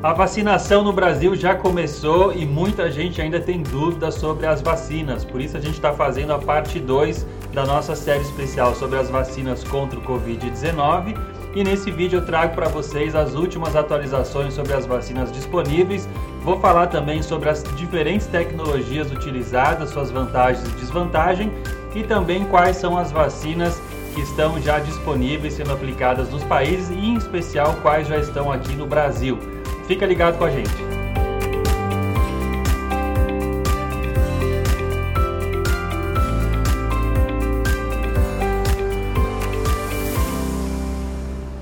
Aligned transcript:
A 0.00 0.12
vacinação 0.12 0.84
no 0.84 0.92
Brasil 0.92 1.34
já 1.34 1.56
começou 1.56 2.32
e 2.32 2.46
muita 2.46 2.88
gente 2.88 3.20
ainda 3.20 3.40
tem 3.40 3.64
dúvidas 3.64 4.14
sobre 4.14 4.46
as 4.46 4.62
vacinas. 4.62 5.24
Por 5.24 5.40
isso 5.40 5.56
a 5.56 5.60
gente 5.60 5.74
está 5.74 5.92
fazendo 5.92 6.32
a 6.32 6.38
parte 6.38 6.78
2 6.78 7.26
da 7.52 7.66
nossa 7.66 7.96
série 7.96 8.22
especial 8.22 8.76
sobre 8.76 8.96
as 8.96 9.10
vacinas 9.10 9.64
contra 9.64 9.98
o 9.98 10.02
Covid-19. 10.02 11.18
E 11.52 11.64
nesse 11.64 11.90
vídeo 11.90 12.20
eu 12.20 12.24
trago 12.24 12.54
para 12.54 12.68
vocês 12.68 13.16
as 13.16 13.34
últimas 13.34 13.74
atualizações 13.74 14.54
sobre 14.54 14.72
as 14.72 14.86
vacinas 14.86 15.32
disponíveis. 15.32 16.08
Vou 16.44 16.60
falar 16.60 16.86
também 16.86 17.20
sobre 17.20 17.48
as 17.48 17.64
diferentes 17.76 18.28
tecnologias 18.28 19.10
utilizadas, 19.10 19.90
suas 19.90 20.12
vantagens 20.12 20.64
e 20.64 20.70
desvantagens, 20.76 21.50
e 21.92 22.04
também 22.04 22.44
quais 22.44 22.76
são 22.76 22.96
as 22.96 23.10
vacinas 23.10 23.82
que 24.14 24.20
estão 24.20 24.62
já 24.62 24.78
disponíveis 24.78 25.54
sendo 25.54 25.72
aplicadas 25.72 26.30
nos 26.30 26.44
países 26.44 26.88
e 26.88 26.94
em 26.94 27.16
especial 27.16 27.74
quais 27.82 28.06
já 28.06 28.16
estão 28.16 28.52
aqui 28.52 28.76
no 28.76 28.86
Brasil. 28.86 29.57
Fica 29.88 30.04
ligado 30.04 30.36
com 30.36 30.44
a 30.44 30.50
gente. 30.50 30.68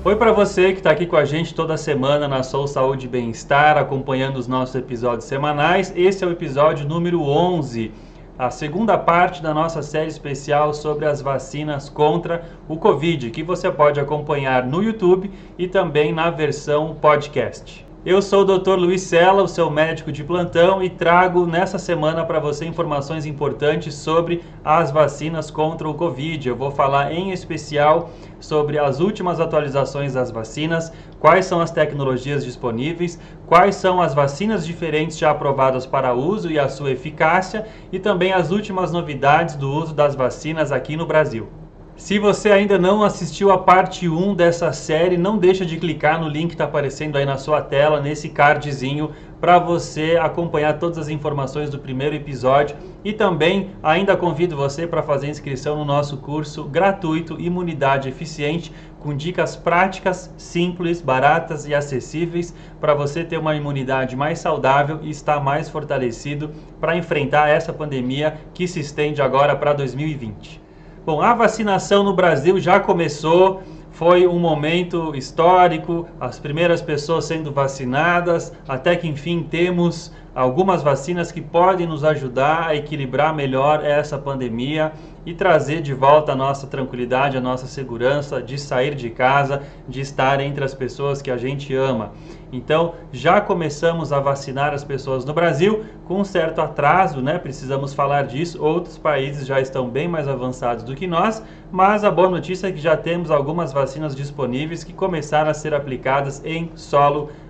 Oi 0.03 0.15
para 0.17 0.33
você 0.33 0.73
que 0.73 0.79
está 0.79 0.91
aqui 0.91 1.05
com 1.05 1.15
a 1.15 1.23
gente 1.23 1.55
toda 1.55 1.77
semana 1.77 2.27
na 2.27 2.43
Sou 2.43 2.67
Saúde 2.67 3.05
e 3.05 3.09
Bem-Estar, 3.09 3.77
acompanhando 3.77 4.35
os 4.35 4.47
nossos 4.47 4.75
episódios 4.75 5.23
semanais. 5.23 5.93
Esse 5.95 6.25
é 6.25 6.27
o 6.27 6.31
episódio 6.31 6.85
número 6.85 7.21
11, 7.21 7.93
a 8.37 8.49
segunda 8.49 8.97
parte 8.97 9.41
da 9.41 9.53
nossa 9.53 9.81
série 9.81 10.09
especial 10.09 10.73
sobre 10.73 11.05
as 11.05 11.21
vacinas 11.21 11.87
contra 11.87 12.43
o 12.67 12.75
Covid, 12.75 13.31
que 13.31 13.41
você 13.41 13.71
pode 13.71 14.01
acompanhar 14.01 14.65
no 14.65 14.83
YouTube 14.83 15.31
e 15.57 15.65
também 15.65 16.11
na 16.11 16.29
versão 16.29 16.93
podcast. 16.93 17.86
Eu 18.09 18.21
sou 18.21 18.43
o 18.43 18.57
Dr. 18.57 18.75
Luiz 18.75 19.01
Sela, 19.01 19.43
o 19.43 19.49
seu 19.49 19.69
médico 19.69 20.13
de 20.13 20.23
plantão, 20.23 20.81
e 20.81 20.89
trago 20.89 21.45
nessa 21.45 21.77
semana 21.77 22.23
para 22.23 22.39
você 22.39 22.65
informações 22.65 23.25
importantes 23.25 23.95
sobre 23.95 24.45
as 24.63 24.91
vacinas 24.91 25.51
contra 25.51 25.89
o 25.89 25.93
Covid. 25.93 26.47
Eu 26.47 26.55
vou 26.55 26.71
falar 26.71 27.11
em 27.11 27.31
especial 27.31 28.09
sobre 28.39 28.79
as 28.79 29.01
últimas 29.01 29.41
atualizações 29.41 30.13
das 30.13 30.31
vacinas, 30.31 30.89
quais 31.19 31.47
são 31.47 31.59
as 31.59 31.69
tecnologias 31.69 32.45
disponíveis, 32.45 33.19
quais 33.45 33.75
são 33.75 34.01
as 34.01 34.13
vacinas 34.13 34.65
diferentes 34.65 35.17
já 35.17 35.31
aprovadas 35.31 35.85
para 35.85 36.13
uso 36.13 36.49
e 36.49 36.57
a 36.57 36.69
sua 36.69 36.91
eficácia, 36.91 37.67
e 37.91 37.99
também 37.99 38.31
as 38.31 38.51
últimas 38.51 38.89
novidades 38.89 39.57
do 39.57 39.69
uso 39.69 39.93
das 39.93 40.15
vacinas 40.15 40.71
aqui 40.71 40.95
no 40.95 41.05
Brasil. 41.05 41.49
Se 41.97 42.19
você 42.19 42.51
ainda 42.51 42.77
não 42.77 43.01
assistiu 43.01 43.51
a 43.51 43.57
parte 43.57 44.07
1 44.07 44.35
dessa 44.35 44.71
série, 44.71 45.17
não 45.17 45.35
deixa 45.35 45.65
de 45.65 45.77
clicar 45.77 46.21
no 46.21 46.29
link 46.29 46.49
que 46.49 46.53
está 46.53 46.65
aparecendo 46.65 47.17
aí 47.17 47.25
na 47.25 47.37
sua 47.37 47.59
tela, 47.59 47.99
nesse 47.99 48.29
cardzinho, 48.29 49.11
para 49.41 49.57
você 49.57 50.15
acompanhar 50.15 50.77
todas 50.77 50.99
as 50.99 51.09
informações 51.09 51.71
do 51.71 51.79
primeiro 51.79 52.15
episódio. 52.15 52.77
E 53.03 53.13
também 53.13 53.71
ainda 53.81 54.15
convido 54.15 54.55
você 54.55 54.85
para 54.85 55.01
fazer 55.01 55.27
inscrição 55.27 55.75
no 55.75 55.83
nosso 55.83 56.17
curso 56.17 56.65
gratuito 56.65 57.41
Imunidade 57.41 58.07
Eficiente, 58.07 58.71
com 58.99 59.17
dicas 59.17 59.55
práticas, 59.55 60.31
simples, 60.37 61.01
baratas 61.01 61.67
e 61.67 61.73
acessíveis 61.73 62.53
para 62.79 62.93
você 62.93 63.23
ter 63.23 63.39
uma 63.39 63.55
imunidade 63.55 64.15
mais 64.15 64.37
saudável 64.37 64.99
e 65.01 65.09
estar 65.09 65.39
mais 65.39 65.67
fortalecido 65.67 66.51
para 66.79 66.95
enfrentar 66.95 67.49
essa 67.49 67.73
pandemia 67.73 68.37
que 68.53 68.67
se 68.67 68.79
estende 68.79 69.19
agora 69.19 69.55
para 69.55 69.73
2020. 69.73 70.66
Bom, 71.07 71.21
a 71.21 71.33
vacinação 71.33 72.03
no 72.03 72.13
Brasil 72.13 72.59
já 72.59 72.81
começou, 72.81 73.61
foi 73.91 74.27
um 74.27 74.37
momento 74.37 75.15
histórico, 75.15 76.05
as 76.19 76.37
primeiras 76.37 76.81
pessoas 76.81 77.23
sendo 77.23 77.49
vacinadas, 77.49 78.51
até 78.67 78.93
que 78.93 79.07
enfim 79.07 79.41
temos 79.41 80.11
algumas 80.37 80.83
vacinas 80.83 81.31
que 81.31 81.41
podem 81.41 81.87
nos 81.87 82.03
ajudar 82.03 82.67
a 82.67 82.75
equilibrar 82.75 83.33
melhor 83.33 83.83
essa 83.83 84.19
pandemia 84.19 84.91
e 85.25 85.33
trazer 85.33 85.81
de 85.81 85.95
volta 85.95 86.33
a 86.33 86.35
nossa 86.35 86.67
tranquilidade, 86.67 87.35
a 87.35 87.41
nossa 87.41 87.65
segurança 87.65 88.39
de 88.39 88.55
sair 88.55 88.93
de 88.93 89.09
casa, 89.09 89.63
de 89.89 89.99
estar 89.99 90.39
entre 90.39 90.63
as 90.63 90.75
pessoas 90.75 91.23
que 91.23 91.31
a 91.31 91.37
gente 91.37 91.73
ama. 91.73 92.11
Então, 92.51 92.93
já 93.11 93.41
começamos 93.41 94.13
a 94.13 94.19
vacinar 94.19 94.75
as 94.75 94.83
pessoas 94.83 95.25
no 95.25 95.33
Brasil 95.33 95.83
com 96.05 96.21
um 96.21 96.23
certo 96.23 96.61
atraso, 96.61 97.19
né? 97.19 97.39
Precisamos 97.39 97.95
falar 97.95 98.27
disso. 98.27 98.63
Outros 98.63 98.95
países 98.95 99.45
já 99.45 99.59
estão 99.59 99.89
bem 99.89 100.07
mais 100.07 100.27
avançados 100.27 100.83
do 100.83 100.95
que 100.95 101.07
nós, 101.07 101.43
mas 101.71 102.03
a 102.03 102.11
boa 102.11 102.29
notícia 102.29 102.67
é 102.67 102.71
que 102.71 102.79
já 102.79 102.95
temos 102.95 103.31
algumas 103.31 103.73
vacinas 103.73 104.15
disponíveis 104.15 104.83
que 104.83 104.93
começaram 104.93 105.49
a 105.49 105.53
ser 105.53 105.73
aplicadas 105.73 106.41
em 106.45 106.69
solo 106.75 107.21
brasileiro. 107.21 107.46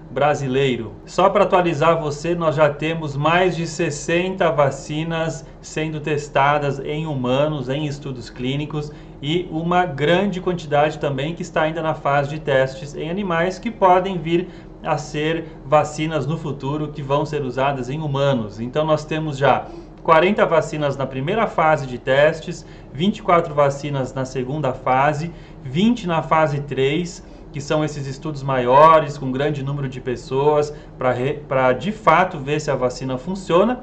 Só 1.05 1.29
para 1.29 1.43
atualizar 1.43 1.99
você, 1.99 2.33
nós 2.33 2.55
já 2.55 2.69
temos 2.69 3.15
mais 3.15 3.55
de 3.55 3.67
60 3.67 4.49
vacinas 4.51 5.45
sendo 5.61 5.99
testadas 5.99 6.79
em 6.79 7.05
humanos, 7.05 7.67
em 7.67 7.85
estudos 7.85 8.29
clínicos 8.29 8.91
e 9.21 9.47
uma 9.51 9.85
grande 9.85 10.39
quantidade 10.39 10.97
também 10.97 11.35
que 11.35 11.41
está 11.41 11.63
ainda 11.63 11.81
na 11.81 11.93
fase 11.93 12.29
de 12.29 12.39
testes 12.39 12.95
em 12.95 13.09
animais 13.09 13.59
que 13.59 13.69
podem 13.69 14.17
vir 14.17 14.47
a 14.83 14.97
ser 14.97 15.45
vacinas 15.65 16.25
no 16.25 16.37
futuro 16.37 16.89
que 16.89 17.01
vão 17.01 17.25
ser 17.25 17.41
usadas 17.41 17.89
em 17.89 17.99
humanos. 17.99 18.59
Então 18.59 18.85
nós 18.85 19.03
temos 19.03 19.37
já 19.37 19.67
40 20.03 20.45
vacinas 20.45 20.95
na 20.95 21.05
primeira 21.05 21.47
fase 21.47 21.85
de 21.85 21.97
testes, 21.97 22.65
24 22.93 23.53
vacinas 23.53 24.13
na 24.13 24.23
segunda 24.23 24.71
fase, 24.71 25.33
20 25.63 26.07
na 26.07 26.21
fase 26.23 26.61
3 26.61 27.26
que 27.57 27.61
são 27.61 27.83
esses 27.83 28.05
estudos 28.05 28.43
maiores, 28.43 29.17
com 29.17 29.31
grande 29.31 29.63
número 29.63 29.89
de 29.89 29.99
pessoas, 29.99 30.71
para 30.95 31.73
de 31.73 31.91
fato 31.91 32.37
ver 32.37 32.61
se 32.61 32.69
a 32.69 32.75
vacina 32.75 33.17
funciona. 33.17 33.79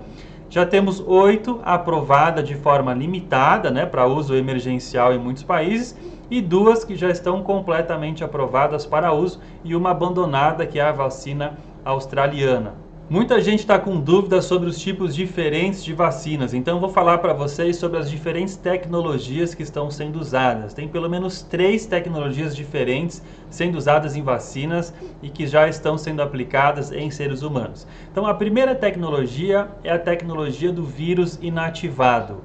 Já 0.48 0.64
temos 0.64 1.00
oito 1.04 1.58
aprovadas 1.64 2.46
de 2.46 2.54
forma 2.54 2.94
limitada, 2.94 3.72
né, 3.72 3.84
para 3.84 4.06
uso 4.06 4.36
emergencial 4.36 5.12
em 5.12 5.18
muitos 5.18 5.42
países, 5.42 5.98
e 6.30 6.40
duas 6.40 6.84
que 6.84 6.94
já 6.94 7.10
estão 7.10 7.42
completamente 7.42 8.22
aprovadas 8.22 8.86
para 8.86 9.12
uso, 9.12 9.40
e 9.64 9.74
uma 9.74 9.90
abandonada, 9.90 10.64
que 10.64 10.78
é 10.78 10.82
a 10.82 10.92
vacina 10.92 11.58
australiana. 11.84 12.83
Muita 13.08 13.38
gente 13.38 13.60
está 13.60 13.78
com 13.78 14.00
dúvidas 14.00 14.46
sobre 14.46 14.66
os 14.66 14.78
tipos 14.78 15.14
diferentes 15.14 15.84
de 15.84 15.92
vacinas, 15.92 16.54
então 16.54 16.80
vou 16.80 16.88
falar 16.88 17.18
para 17.18 17.34
vocês 17.34 17.76
sobre 17.76 17.98
as 17.98 18.10
diferentes 18.10 18.56
tecnologias 18.56 19.54
que 19.54 19.62
estão 19.62 19.90
sendo 19.90 20.18
usadas. 20.18 20.72
Tem 20.72 20.88
pelo 20.88 21.10
menos 21.10 21.42
três 21.42 21.84
tecnologias 21.84 22.56
diferentes 22.56 23.22
sendo 23.50 23.76
usadas 23.76 24.16
em 24.16 24.22
vacinas 24.22 24.94
e 25.22 25.28
que 25.28 25.46
já 25.46 25.68
estão 25.68 25.98
sendo 25.98 26.22
aplicadas 26.22 26.92
em 26.92 27.10
seres 27.10 27.42
humanos. 27.42 27.86
Então, 28.10 28.26
a 28.26 28.32
primeira 28.32 28.74
tecnologia 28.74 29.68
é 29.84 29.92
a 29.92 29.98
tecnologia 29.98 30.72
do 30.72 30.82
vírus 30.82 31.38
inativado. 31.42 32.40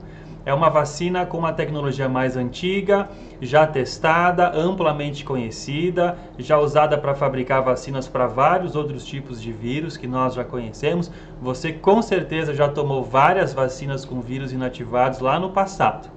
É 0.49 0.53
uma 0.53 0.67
vacina 0.71 1.27
com 1.27 1.37
uma 1.37 1.53
tecnologia 1.53 2.09
mais 2.09 2.35
antiga, 2.35 3.07
já 3.39 3.67
testada, 3.67 4.51
amplamente 4.51 5.23
conhecida, 5.23 6.17
já 6.39 6.57
usada 6.57 6.97
para 6.97 7.13
fabricar 7.13 7.61
vacinas 7.61 8.07
para 8.07 8.25
vários 8.25 8.75
outros 8.75 9.05
tipos 9.05 9.39
de 9.39 9.51
vírus 9.51 9.95
que 9.95 10.07
nós 10.07 10.33
já 10.33 10.43
conhecemos. 10.43 11.11
Você 11.39 11.71
com 11.71 12.01
certeza 12.01 12.51
já 12.55 12.67
tomou 12.67 13.03
várias 13.03 13.53
vacinas 13.53 14.03
com 14.03 14.21
vírus 14.21 14.51
inativados 14.51 15.19
lá 15.19 15.39
no 15.39 15.51
passado. 15.51 16.09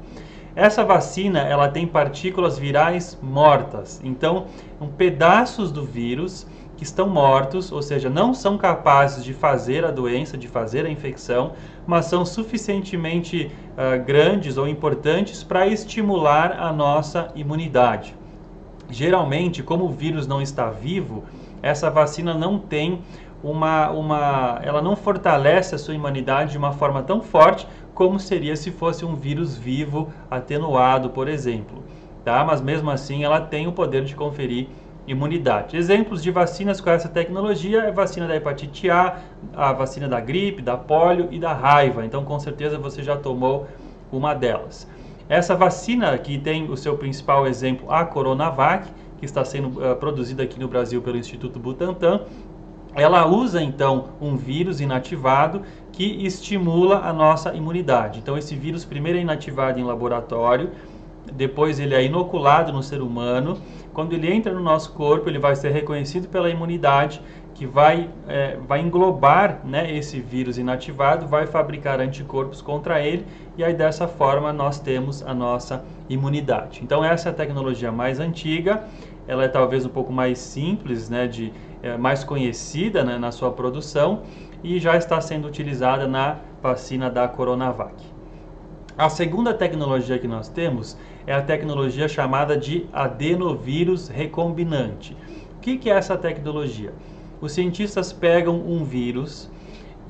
Essa 0.57 0.83
vacina 0.83 1.41
ela 1.41 1.69
tem 1.69 1.87
partículas 1.87 2.59
virais 2.59 3.19
mortas, 3.23 4.01
então 4.03 4.47
um 4.81 4.89
pedaços 4.89 5.71
do 5.71 5.85
vírus 5.85 6.47
que 6.83 6.89
estão 6.89 7.09
mortos, 7.09 7.71
ou 7.71 7.81
seja, 7.81 8.11
não 8.11 8.35
são 8.35 8.59
capazes 8.59 9.23
de 9.23 9.33
fazer 9.33 9.85
a 9.85 9.93
doença, 9.93 10.37
de 10.37 10.49
fazer 10.49 10.85
a 10.85 10.91
infecção, 10.91 11.53
mas 11.87 12.07
são 12.07 12.27
suficientemente 12.27 13.53
uh, 13.73 14.05
grandes 14.05 14.57
ou 14.57 14.67
importantes 14.67 15.45
para 15.45 15.65
estimular 15.65 16.59
a 16.59 16.73
nossa 16.73 17.31
imunidade. 17.37 18.17
Geralmente, 18.91 19.63
como 19.63 19.85
o 19.85 19.93
vírus 19.93 20.27
não 20.27 20.43
está 20.43 20.71
vivo, 20.71 21.23
essa 21.63 21.89
vacina 21.89 22.35
não 22.35 22.59
tem 22.59 23.01
uma, 23.45 23.89
uma, 23.91 24.61
ela 24.65 24.83
não 24.83 24.97
fortalece 24.97 25.77
a 25.77 25.79
sua 25.79 25.95
imunidade 25.95 26.51
de 26.51 26.59
uma 26.59 26.73
forma 26.73 27.01
tão 27.05 27.23
forte 27.23 27.65
como 27.95 28.19
seria 28.19 28.57
se 28.57 28.73
fosse 28.73 29.05
um 29.05 29.15
vírus 29.15 29.57
vivo 29.57 30.13
atenuado, 30.29 31.11
por 31.11 31.29
exemplo. 31.29 31.81
Tá? 32.25 32.45
Mas 32.45 32.61
mesmo 32.61 32.91
assim, 32.91 33.23
ela 33.23 33.41
tem 33.41 33.69
o 33.69 33.73
poder 33.73 34.05
de 34.05 34.17
conferir 34.17 34.67
imunidade. 35.07 35.77
Exemplos 35.77 36.23
de 36.23 36.31
vacinas 36.31 36.81
com 36.81 36.91
essa 36.91 37.09
tecnologia 37.09 37.83
é 37.83 37.89
a 37.89 37.93
vacina 37.93 38.27
da 38.27 38.37
hepatite 38.37 38.89
A, 38.89 39.19
a 39.55 39.73
vacina 39.73 40.09
da 40.09 40.21
gripe, 40.21 40.63
da 40.63 40.77
polio 40.77 41.29
e 41.31 41.39
da 41.39 41.53
raiva. 41.53 42.05
Então, 42.05 42.25
com 42.25 42.39
certeza 42.39 42.79
você 42.79 43.03
já 43.03 43.17
tomou 43.17 43.67
uma 44.13 44.35
delas. 44.35 44.89
Essa 45.29 45.57
vacina 45.57 46.17
que 46.19 46.39
tem 46.39 46.71
o 46.71 46.77
seu 46.77 46.97
principal 46.97 47.47
exemplo, 47.47 47.91
a 47.91 48.05
Coronavac, 48.05 48.89
que 49.19 49.25
está 49.25 49.45
sendo 49.45 49.69
uh, 49.81 49.97
produzida 49.97 50.43
aqui 50.43 50.59
no 50.59 50.69
Brasil 50.69 51.01
pelo 51.01 51.17
Instituto 51.17 51.59
Butantan, 51.59 52.23
ela 52.95 53.27
usa 53.27 53.63
então 53.63 54.11
um 54.21 54.37
vírus 54.37 54.81
inativado 54.81 55.63
que 55.93 56.27
estimula 56.27 56.99
a 56.99 57.13
nossa 57.13 57.55
imunidade. 57.55 58.19
Então, 58.19 58.37
esse 58.37 58.55
vírus 58.55 58.85
primeiro 58.85 59.19
é 59.19 59.23
inativado 59.23 59.81
em 59.81 59.85
laboratório, 59.85 60.71
depois 61.33 61.79
ele 61.79 61.95
é 61.95 62.05
inoculado 62.05 62.73
no 62.73 62.83
ser 62.83 63.01
humano. 63.01 63.59
Quando 63.93 64.15
ele 64.15 64.33
entra 64.33 64.53
no 64.53 64.61
nosso 64.61 64.93
corpo, 64.93 65.29
ele 65.29 65.39
vai 65.39 65.55
ser 65.55 65.71
reconhecido 65.71 66.29
pela 66.29 66.49
imunidade, 66.49 67.21
que 67.55 67.67
vai, 67.67 68.09
é, 68.27 68.57
vai 68.67 68.81
englobar 68.81 69.61
né, 69.65 69.95
esse 69.95 70.19
vírus 70.21 70.59
inativado, 70.59 71.27
vai 71.27 71.47
fabricar 71.47 72.01
anticorpos 72.01 72.63
contra 72.63 73.01
ele 73.01 73.27
e 73.57 73.63
aí 73.63 73.75
dessa 73.75 74.09
forma 74.09 74.53
nós 74.53 74.81
temos 74.81 75.23
a 75.23 75.35
nossa 75.35 75.85
imunidade. 76.09 76.81
Então 76.83 77.05
essa 77.05 77.29
é 77.29 77.33
a 77.33 77.35
tecnologia 77.35 77.93
mais 77.93 78.19
antiga, 78.19 78.85
ela 79.29 79.45
é 79.45 79.49
talvez 79.49 79.85
um 79.85 79.91
pouco 79.91 80.13
mais 80.13 80.39
simples, 80.39 81.09
né, 81.09 81.27
de, 81.29 81.53
é, 81.83 81.97
mais 81.97 82.25
conhecida 82.25 83.05
né, 83.05 83.19
na 83.19 83.31
sua 83.31 83.51
produção 83.53 84.23
e 84.65 84.79
já 84.79 84.97
está 84.97 85.21
sendo 85.21 85.47
utilizada 85.47 86.07
na 86.07 86.39
vacina 86.63 87.11
da 87.11 87.29
Coronavac. 87.29 88.12
A 88.97 89.09
segunda 89.09 89.55
tecnologia 89.55 90.19
que 90.19 90.29
nós 90.29 90.51
temos 90.51 90.99
é 91.27 91.33
a 91.33 91.41
tecnologia 91.41 92.07
chamada 92.07 92.59
de 92.59 92.87
adenovírus 92.93 94.09
recombinante. 94.09 95.17
O 95.57 95.61
que, 95.61 95.79
que 95.79 95.89
é 95.89 95.95
essa 95.95 96.15
tecnologia? 96.15 96.93
Os 97.41 97.53
cientistas 97.53 98.13
pegam 98.13 98.55
um 98.55 98.85
vírus, 98.85 99.51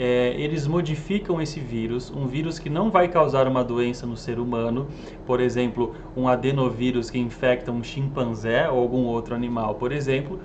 é, 0.00 0.34
eles 0.36 0.66
modificam 0.66 1.40
esse 1.40 1.60
vírus, 1.60 2.10
um 2.10 2.26
vírus 2.26 2.58
que 2.58 2.68
não 2.68 2.90
vai 2.90 3.06
causar 3.06 3.46
uma 3.46 3.62
doença 3.62 4.04
no 4.04 4.16
ser 4.16 4.40
humano, 4.40 4.88
por 5.24 5.38
exemplo, 5.38 5.94
um 6.16 6.26
adenovírus 6.26 7.08
que 7.08 7.20
infecta 7.20 7.70
um 7.70 7.84
chimpanzé 7.84 8.68
ou 8.68 8.80
algum 8.80 9.04
outro 9.04 9.32
animal, 9.32 9.76
por 9.76 9.92
exemplo. 9.92 10.40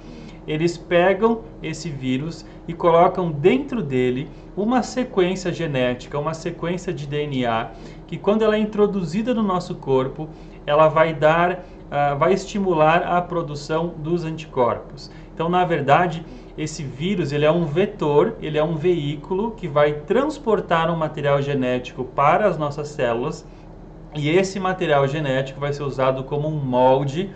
Eles 0.47 0.77
pegam 0.77 1.41
esse 1.61 1.89
vírus 1.89 2.45
e 2.67 2.73
colocam 2.73 3.29
dentro 3.29 3.83
dele 3.83 4.29
uma 4.55 4.81
sequência 4.81 5.51
genética, 5.51 6.17
uma 6.17 6.33
sequência 6.33 6.93
de 6.93 7.05
DNA, 7.05 7.71
que 8.07 8.17
quando 8.17 8.41
ela 8.41 8.55
é 8.55 8.59
introduzida 8.59 9.33
no 9.33 9.43
nosso 9.43 9.75
corpo, 9.75 10.29
ela 10.65 10.87
vai 10.87 11.13
dar, 11.13 11.51
uh, 11.53 12.17
vai 12.17 12.33
estimular 12.33 13.03
a 13.03 13.21
produção 13.21 13.93
dos 13.97 14.23
anticorpos. 14.23 15.11
Então, 15.33 15.49
na 15.49 15.63
verdade, 15.65 16.25
esse 16.57 16.81
vírus 16.81 17.31
ele 17.31 17.45
é 17.45 17.51
um 17.51 17.65
vetor, 17.65 18.35
ele 18.41 18.57
é 18.57 18.63
um 18.63 18.75
veículo 18.75 19.51
que 19.51 19.67
vai 19.67 19.93
transportar 19.93 20.89
um 20.89 20.95
material 20.95 21.41
genético 21.41 22.03
para 22.03 22.47
as 22.47 22.57
nossas 22.57 22.87
células 22.87 23.45
e 24.15 24.29
esse 24.29 24.59
material 24.59 25.07
genético 25.07 25.59
vai 25.59 25.71
ser 25.71 25.83
usado 25.83 26.23
como 26.23 26.47
um 26.47 26.55
molde 26.55 27.29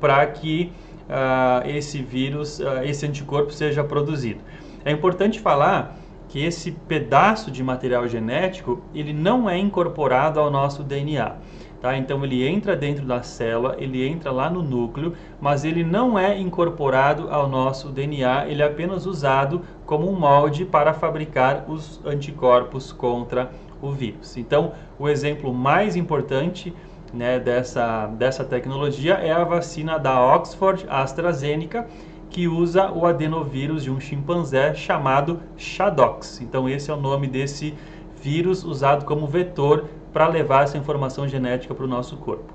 para 0.00 0.24
que 0.26 0.72
uh, 1.02 1.68
esse 1.68 2.00
vírus, 2.00 2.60
uh, 2.60 2.82
esse 2.84 3.04
anticorpo 3.04 3.52
seja 3.52 3.84
produzido. 3.84 4.40
É 4.84 4.90
importante 4.90 5.38
falar 5.38 5.98
que 6.32 6.42
esse 6.42 6.72
pedaço 6.72 7.50
de 7.50 7.62
material 7.62 8.08
genético 8.08 8.80
ele 8.94 9.12
não 9.12 9.50
é 9.50 9.58
incorporado 9.58 10.40
ao 10.40 10.50
nosso 10.50 10.82
DNA. 10.82 11.36
Tá? 11.78 11.94
Então 11.94 12.24
ele 12.24 12.48
entra 12.48 12.74
dentro 12.74 13.04
da 13.04 13.22
célula, 13.22 13.76
ele 13.78 14.06
entra 14.08 14.32
lá 14.32 14.48
no 14.48 14.62
núcleo, 14.62 15.12
mas 15.38 15.62
ele 15.62 15.84
não 15.84 16.18
é 16.18 16.40
incorporado 16.40 17.28
ao 17.30 17.46
nosso 17.46 17.90
DNA, 17.90 18.46
ele 18.48 18.62
é 18.62 18.64
apenas 18.64 19.04
usado 19.04 19.60
como 19.84 20.10
um 20.10 20.18
molde 20.18 20.64
para 20.64 20.94
fabricar 20.94 21.66
os 21.68 22.00
anticorpos 22.02 22.92
contra 22.92 23.50
o 23.82 23.90
vírus. 23.90 24.34
Então, 24.38 24.72
o 24.98 25.10
exemplo 25.10 25.52
mais 25.52 25.96
importante 25.96 26.72
né, 27.12 27.38
dessa, 27.38 28.06
dessa 28.06 28.42
tecnologia 28.42 29.16
é 29.16 29.32
a 29.32 29.44
vacina 29.44 29.98
da 29.98 30.18
Oxford 30.34 30.86
AstraZeneca, 30.88 31.86
que 32.32 32.48
usa 32.48 32.90
o 32.90 33.04
adenovírus 33.04 33.84
de 33.84 33.90
um 33.90 34.00
chimpanzé 34.00 34.72
chamado 34.72 35.40
Shadox. 35.56 36.40
Então, 36.40 36.66
esse 36.66 36.90
é 36.90 36.94
o 36.94 37.00
nome 37.00 37.26
desse 37.26 37.74
vírus 38.22 38.64
usado 38.64 39.04
como 39.04 39.26
vetor 39.26 39.84
para 40.12 40.26
levar 40.28 40.64
essa 40.64 40.78
informação 40.78 41.28
genética 41.28 41.74
para 41.74 41.84
o 41.84 41.88
nosso 41.88 42.16
corpo. 42.16 42.54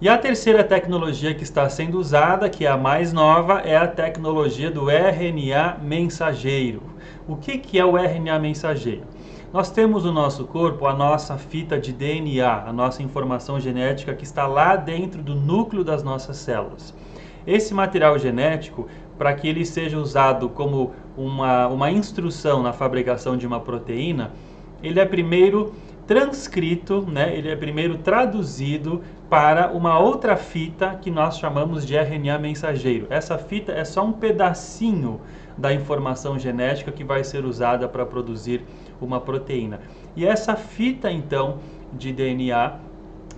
E 0.00 0.08
a 0.08 0.16
terceira 0.16 0.64
tecnologia 0.64 1.34
que 1.34 1.42
está 1.42 1.68
sendo 1.68 1.98
usada, 1.98 2.48
que 2.48 2.64
é 2.64 2.68
a 2.70 2.76
mais 2.76 3.12
nova, 3.12 3.60
é 3.60 3.76
a 3.76 3.86
tecnologia 3.86 4.70
do 4.70 4.88
RNA 4.88 5.78
mensageiro. 5.82 6.82
O 7.26 7.36
que, 7.36 7.58
que 7.58 7.78
é 7.78 7.84
o 7.84 7.98
RNA 7.98 8.38
mensageiro? 8.38 9.02
Nós 9.52 9.70
temos 9.70 10.04
no 10.04 10.12
nosso 10.12 10.44
corpo 10.44 10.86
a 10.86 10.94
nossa 10.94 11.36
fita 11.36 11.78
de 11.78 11.92
DNA, 11.92 12.64
a 12.66 12.72
nossa 12.72 13.02
informação 13.02 13.60
genética 13.60 14.14
que 14.14 14.24
está 14.24 14.46
lá 14.46 14.76
dentro 14.76 15.22
do 15.22 15.34
núcleo 15.34 15.84
das 15.84 16.02
nossas 16.02 16.36
células. 16.36 16.94
Esse 17.48 17.72
material 17.72 18.18
genético, 18.18 18.86
para 19.16 19.32
que 19.32 19.48
ele 19.48 19.64
seja 19.64 19.96
usado 19.98 20.50
como 20.50 20.92
uma, 21.16 21.66
uma 21.66 21.90
instrução 21.90 22.62
na 22.62 22.74
fabricação 22.74 23.38
de 23.38 23.46
uma 23.46 23.58
proteína, 23.58 24.32
ele 24.82 25.00
é 25.00 25.04
primeiro 25.06 25.72
transcrito, 26.06 27.06
né? 27.10 27.36
ele 27.36 27.48
é 27.48 27.56
primeiro 27.56 27.98
traduzido 27.98 29.02
para 29.28 29.70
uma 29.70 29.98
outra 29.98 30.36
fita 30.36 30.98
que 31.00 31.10
nós 31.10 31.38
chamamos 31.38 31.86
de 31.86 31.96
RNA 31.96 32.38
mensageiro. 32.38 33.06
Essa 33.10 33.36
fita 33.36 33.72
é 33.72 33.84
só 33.84 34.04
um 34.04 34.12
pedacinho 34.12 35.20
da 35.56 35.72
informação 35.72 36.38
genética 36.38 36.92
que 36.92 37.02
vai 37.02 37.24
ser 37.24 37.44
usada 37.44 37.88
para 37.88 38.06
produzir 38.06 38.62
uma 39.00 39.20
proteína. 39.20 39.80
E 40.14 40.24
essa 40.24 40.54
fita 40.54 41.10
então 41.10 41.58
de 41.92 42.12
DNA, 42.12 42.76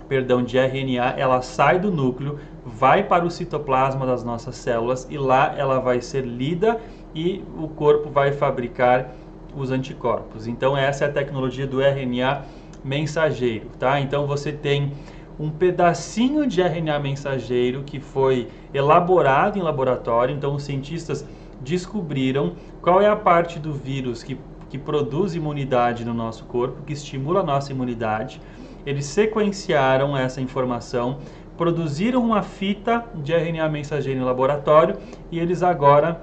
perdão, 0.07 0.43
de 0.43 0.57
RNA, 0.57 1.15
ela 1.17 1.41
sai 1.41 1.79
do 1.79 1.91
núcleo, 1.91 2.39
vai 2.65 3.03
para 3.03 3.25
o 3.25 3.31
citoplasma 3.31 4.05
das 4.05 4.23
nossas 4.23 4.55
células 4.55 5.07
e 5.09 5.17
lá 5.17 5.55
ela 5.57 5.79
vai 5.79 6.01
ser 6.01 6.25
lida 6.25 6.79
e 7.13 7.43
o 7.57 7.67
corpo 7.67 8.09
vai 8.09 8.31
fabricar 8.31 9.11
os 9.55 9.71
anticorpos. 9.71 10.47
Então 10.47 10.77
essa 10.77 11.05
é 11.05 11.07
a 11.07 11.11
tecnologia 11.11 11.67
do 11.67 11.81
RNA 11.81 12.45
mensageiro, 12.83 13.67
tá? 13.79 13.99
Então 13.99 14.25
você 14.25 14.51
tem 14.51 14.91
um 15.39 15.49
pedacinho 15.49 16.45
de 16.45 16.61
RNA 16.61 16.99
mensageiro 16.99 17.83
que 17.83 17.99
foi 17.99 18.47
elaborado 18.73 19.57
em 19.57 19.61
laboratório. 19.61 20.35
Então 20.35 20.53
os 20.53 20.63
cientistas 20.63 21.25
descobriram 21.59 22.53
qual 22.81 23.01
é 23.01 23.07
a 23.07 23.15
parte 23.15 23.59
do 23.59 23.73
vírus 23.73 24.23
que, 24.23 24.37
que 24.69 24.77
produz 24.77 25.35
imunidade 25.35 26.05
no 26.05 26.13
nosso 26.13 26.45
corpo, 26.45 26.83
que 26.83 26.93
estimula 26.93 27.41
a 27.41 27.43
nossa 27.43 27.71
imunidade. 27.71 28.41
Eles 28.85 29.05
sequenciaram 29.05 30.17
essa 30.17 30.41
informação, 30.41 31.19
produziram 31.61 32.23
uma 32.23 32.41
fita 32.41 33.05
de 33.13 33.31
RNA 33.35 33.69
mensageiro 33.69 34.19
em 34.19 34.23
laboratório 34.23 34.97
e 35.31 35.37
eles 35.37 35.61
agora 35.61 36.19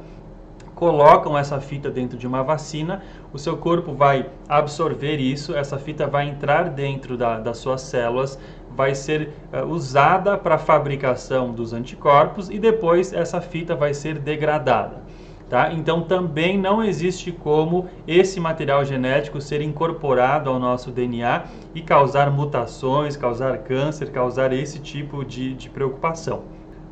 colocam 0.74 1.38
essa 1.38 1.60
fita 1.60 1.88
dentro 1.88 2.18
de 2.18 2.26
uma 2.26 2.42
vacina, 2.42 3.04
o 3.32 3.38
seu 3.38 3.56
corpo 3.56 3.92
vai 3.92 4.28
absorver 4.48 5.18
isso, 5.18 5.54
essa 5.54 5.78
fita 5.78 6.08
vai 6.08 6.28
entrar 6.28 6.70
dentro 6.70 7.16
da, 7.16 7.38
das 7.38 7.58
suas 7.58 7.82
células, 7.82 8.36
vai 8.74 8.96
ser 8.96 9.32
uh, 9.52 9.64
usada 9.64 10.36
para 10.36 10.56
a 10.56 10.58
fabricação 10.58 11.52
dos 11.52 11.72
anticorpos 11.72 12.50
e 12.50 12.58
depois 12.58 13.12
essa 13.12 13.40
fita 13.40 13.76
vai 13.76 13.94
ser 13.94 14.18
degradada. 14.18 15.02
Tá? 15.48 15.72
Então 15.72 16.02
também 16.02 16.58
não 16.58 16.84
existe 16.84 17.32
como 17.32 17.88
esse 18.06 18.38
material 18.38 18.84
genético 18.84 19.40
ser 19.40 19.62
incorporado 19.62 20.50
ao 20.50 20.58
nosso 20.58 20.90
DNA 20.90 21.44
e 21.74 21.80
causar 21.80 22.30
mutações, 22.30 23.16
causar 23.16 23.56
câncer, 23.58 24.10
causar 24.10 24.52
esse 24.52 24.78
tipo 24.78 25.24
de, 25.24 25.54
de 25.54 25.70
preocupação. 25.70 26.42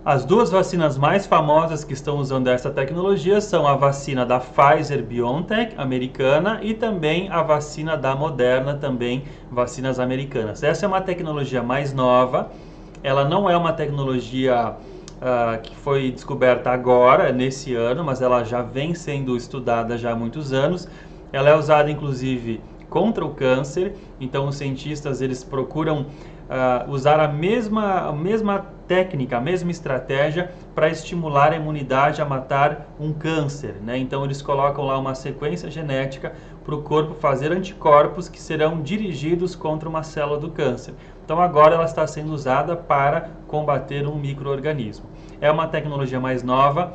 As 0.02 0.24
duas 0.24 0.50
vacinas 0.50 0.96
mais 0.96 1.26
famosas 1.26 1.82
que 1.84 1.92
estão 1.92 2.16
usando 2.18 2.46
essa 2.46 2.70
tecnologia 2.70 3.40
são 3.40 3.66
a 3.66 3.74
vacina 3.74 4.24
da 4.24 4.40
Pfizer 4.40 5.02
BioNTech 5.02 5.74
americana 5.76 6.60
e 6.62 6.72
também 6.72 7.28
a 7.28 7.42
vacina 7.42 7.96
da 7.96 8.14
Moderna, 8.14 8.74
também 8.74 9.24
vacinas 9.50 9.98
americanas. 9.98 10.62
Essa 10.62 10.86
é 10.86 10.88
uma 10.88 11.00
tecnologia 11.00 11.60
mais 11.60 11.92
nova, 11.92 12.52
ela 13.02 13.24
não 13.28 13.50
é 13.50 13.56
uma 13.56 13.72
tecnologia 13.72 14.76
uh, 15.16 15.60
que 15.60 15.74
foi 15.76 16.10
descoberta 16.10 16.70
agora, 16.70 17.32
nesse 17.32 17.74
ano, 17.74 18.04
mas 18.04 18.20
ela 18.22 18.44
já 18.44 18.62
vem 18.62 18.94
sendo 18.94 19.36
estudada 19.36 19.96
já 19.96 20.12
há 20.12 20.16
muitos 20.16 20.52
anos. 20.52 20.88
Ela 21.32 21.50
é 21.50 21.56
usada 21.56 21.90
inclusive 21.90 22.60
contra 22.88 23.24
o 23.24 23.30
câncer, 23.30 23.94
então 24.20 24.46
os 24.48 24.56
cientistas 24.56 25.20
eles 25.20 25.42
procuram 25.42 26.02
uh, 26.02 26.90
usar 26.90 27.20
a 27.20 27.28
mesma, 27.28 28.08
a 28.08 28.12
mesma 28.12 28.66
técnica, 28.86 29.36
a 29.36 29.40
mesma 29.40 29.70
estratégia 29.70 30.52
para 30.74 30.88
estimular 30.88 31.52
a 31.52 31.56
imunidade 31.56 32.22
a 32.22 32.24
matar 32.24 32.88
um 32.98 33.12
câncer. 33.12 33.76
Né? 33.84 33.98
Então 33.98 34.24
eles 34.24 34.40
colocam 34.42 34.84
lá 34.84 34.98
uma 34.98 35.14
sequência 35.14 35.70
genética 35.70 36.34
para 36.64 36.74
o 36.74 36.82
corpo 36.82 37.14
fazer 37.14 37.52
anticorpos 37.52 38.28
que 38.28 38.40
serão 38.40 38.80
dirigidos 38.80 39.54
contra 39.54 39.88
uma 39.88 40.02
célula 40.02 40.38
do 40.38 40.50
câncer. 40.50 40.94
Então 41.24 41.40
agora 41.40 41.74
ela 41.74 41.84
está 41.84 42.06
sendo 42.06 42.32
usada 42.32 42.76
para 42.76 43.30
combater 43.46 44.06
um 44.06 44.16
microorganismo. 44.16 45.06
É 45.40 45.50
uma 45.50 45.66
tecnologia 45.66 46.20
mais 46.20 46.42
nova, 46.42 46.94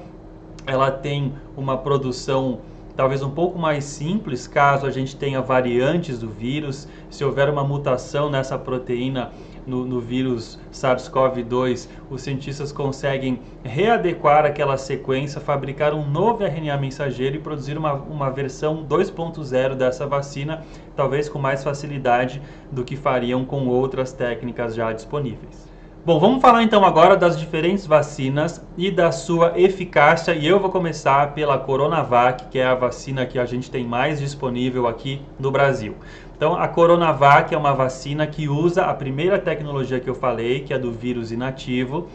ela 0.65 0.91
tem 0.91 1.33
uma 1.55 1.77
produção 1.77 2.59
talvez 2.95 3.23
um 3.23 3.29
pouco 3.29 3.57
mais 3.57 3.85
simples, 3.85 4.47
caso 4.47 4.85
a 4.85 4.91
gente 4.91 5.15
tenha 5.15 5.41
variantes 5.41 6.19
do 6.19 6.29
vírus, 6.29 6.87
se 7.09 7.23
houver 7.23 7.49
uma 7.49 7.63
mutação 7.63 8.29
nessa 8.29 8.57
proteína 8.57 9.31
no, 9.71 9.85
no 9.85 10.01
vírus 10.01 10.59
SARS-CoV-2, 10.73 11.87
os 12.09 12.21
cientistas 12.21 12.73
conseguem 12.73 13.39
readequar 13.63 14.45
aquela 14.45 14.75
sequência, 14.75 15.39
fabricar 15.39 15.93
um 15.93 16.05
novo 16.05 16.43
RNA 16.43 16.77
mensageiro 16.77 17.37
e 17.37 17.39
produzir 17.39 17.77
uma, 17.77 17.93
uma 17.93 18.29
versão 18.29 18.85
2.0 18.85 19.75
dessa 19.75 20.05
vacina, 20.05 20.65
talvez 20.93 21.29
com 21.29 21.39
mais 21.39 21.63
facilidade 21.63 22.41
do 22.69 22.83
que 22.83 22.97
fariam 22.97 23.45
com 23.45 23.67
outras 23.67 24.11
técnicas 24.11 24.75
já 24.75 24.91
disponíveis. 24.91 25.71
Bom, 26.03 26.19
vamos 26.19 26.41
falar 26.41 26.63
então 26.63 26.83
agora 26.83 27.15
das 27.15 27.39
diferentes 27.39 27.85
vacinas 27.85 28.59
e 28.75 28.89
da 28.89 29.11
sua 29.11 29.53
eficácia. 29.55 30.33
E 30.33 30.47
eu 30.47 30.59
vou 30.59 30.71
começar 30.71 31.35
pela 31.35 31.59
Coronavac, 31.59 32.47
que 32.49 32.57
é 32.57 32.65
a 32.65 32.73
vacina 32.73 33.23
que 33.23 33.37
a 33.37 33.45
gente 33.45 33.69
tem 33.69 33.85
mais 33.85 34.19
disponível 34.19 34.87
aqui 34.87 35.21
no 35.39 35.51
Brasil. 35.51 35.93
Então, 36.41 36.55
a 36.55 36.67
Coronavac 36.67 37.53
é 37.53 37.57
uma 37.57 37.71
vacina 37.71 38.25
que 38.25 38.49
usa 38.49 38.85
a 38.85 38.95
primeira 38.95 39.37
tecnologia 39.37 39.99
que 39.99 40.09
eu 40.09 40.15
falei, 40.15 40.61
que 40.61 40.73
é 40.73 40.79
do 40.79 40.91
vírus 40.91 41.31
inativo. 41.31 42.09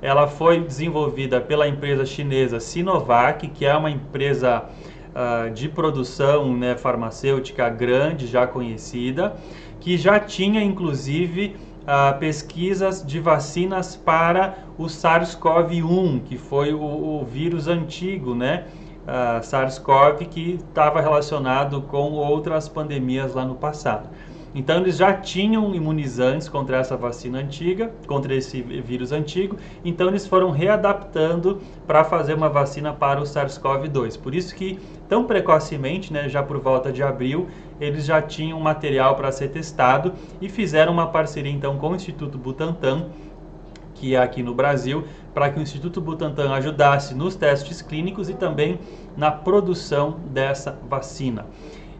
Ela 0.00 0.28
foi 0.28 0.60
desenvolvida 0.60 1.40
pela 1.40 1.66
empresa 1.66 2.06
chinesa 2.06 2.60
Sinovac, 2.60 3.48
que 3.48 3.66
é 3.66 3.76
uma 3.76 3.90
empresa 3.90 4.66
uh, 4.66 5.50
de 5.50 5.68
produção 5.68 6.56
né, 6.56 6.76
farmacêutica 6.76 7.68
grande, 7.68 8.28
já 8.28 8.46
conhecida, 8.46 9.34
que 9.80 9.96
já 9.96 10.20
tinha 10.20 10.62
inclusive 10.62 11.56
uh, 11.82 12.16
pesquisas 12.20 13.04
de 13.04 13.18
vacinas 13.18 13.96
para 13.96 14.58
o 14.78 14.84
SARS-CoV-1, 14.84 16.22
que 16.22 16.38
foi 16.38 16.72
o, 16.72 16.80
o, 16.80 17.24
vírus 17.24 17.66
antigo, 17.66 18.32
né? 18.32 18.64
Uh, 19.02 19.42
SARS-CoV 19.42 20.26
que 20.26 20.60
estava 20.68 21.00
relacionado 21.00 21.82
com 21.82 22.12
outras 22.12 22.68
pandemias 22.68 23.34
lá 23.34 23.44
no 23.44 23.56
passado. 23.56 24.08
Então 24.54 24.80
eles 24.80 24.96
já 24.98 25.14
tinham 25.14 25.74
imunizantes 25.74 26.48
contra 26.48 26.76
essa 26.76 26.96
vacina 26.96 27.38
antiga, 27.38 27.90
contra 28.06 28.34
esse 28.34 28.60
vírus 28.60 29.10
antigo, 29.10 29.56
então 29.84 30.08
eles 30.08 30.26
foram 30.26 30.50
readaptando 30.50 31.60
para 31.86 32.04
fazer 32.04 32.34
uma 32.34 32.50
vacina 32.50 32.92
para 32.92 33.20
o 33.20 33.24
SARS-CoV-2. 33.24 34.20
Por 34.20 34.34
isso 34.34 34.54
que 34.54 34.78
tão 35.08 35.24
precocemente, 35.24 36.12
né, 36.12 36.28
já 36.28 36.42
por 36.42 36.58
volta 36.58 36.92
de 36.92 37.02
abril, 37.02 37.48
eles 37.80 38.04
já 38.04 38.20
tinham 38.20 38.60
material 38.60 39.16
para 39.16 39.32
ser 39.32 39.48
testado 39.48 40.12
e 40.40 40.48
fizeram 40.48 40.92
uma 40.92 41.06
parceria 41.06 41.52
então 41.52 41.78
com 41.78 41.90
o 41.90 41.96
Instituto 41.96 42.36
Butantan, 42.36 43.06
que 43.94 44.14
é 44.14 44.18
aqui 44.18 44.42
no 44.42 44.54
Brasil, 44.54 45.04
para 45.34 45.50
que 45.50 45.58
o 45.58 45.62
Instituto 45.62 46.00
Butantan 46.00 46.52
ajudasse 46.52 47.14
nos 47.14 47.34
testes 47.34 47.80
clínicos 47.80 48.28
e 48.28 48.34
também 48.34 48.78
na 49.16 49.30
produção 49.30 50.16
dessa 50.30 50.78
vacina. 50.88 51.46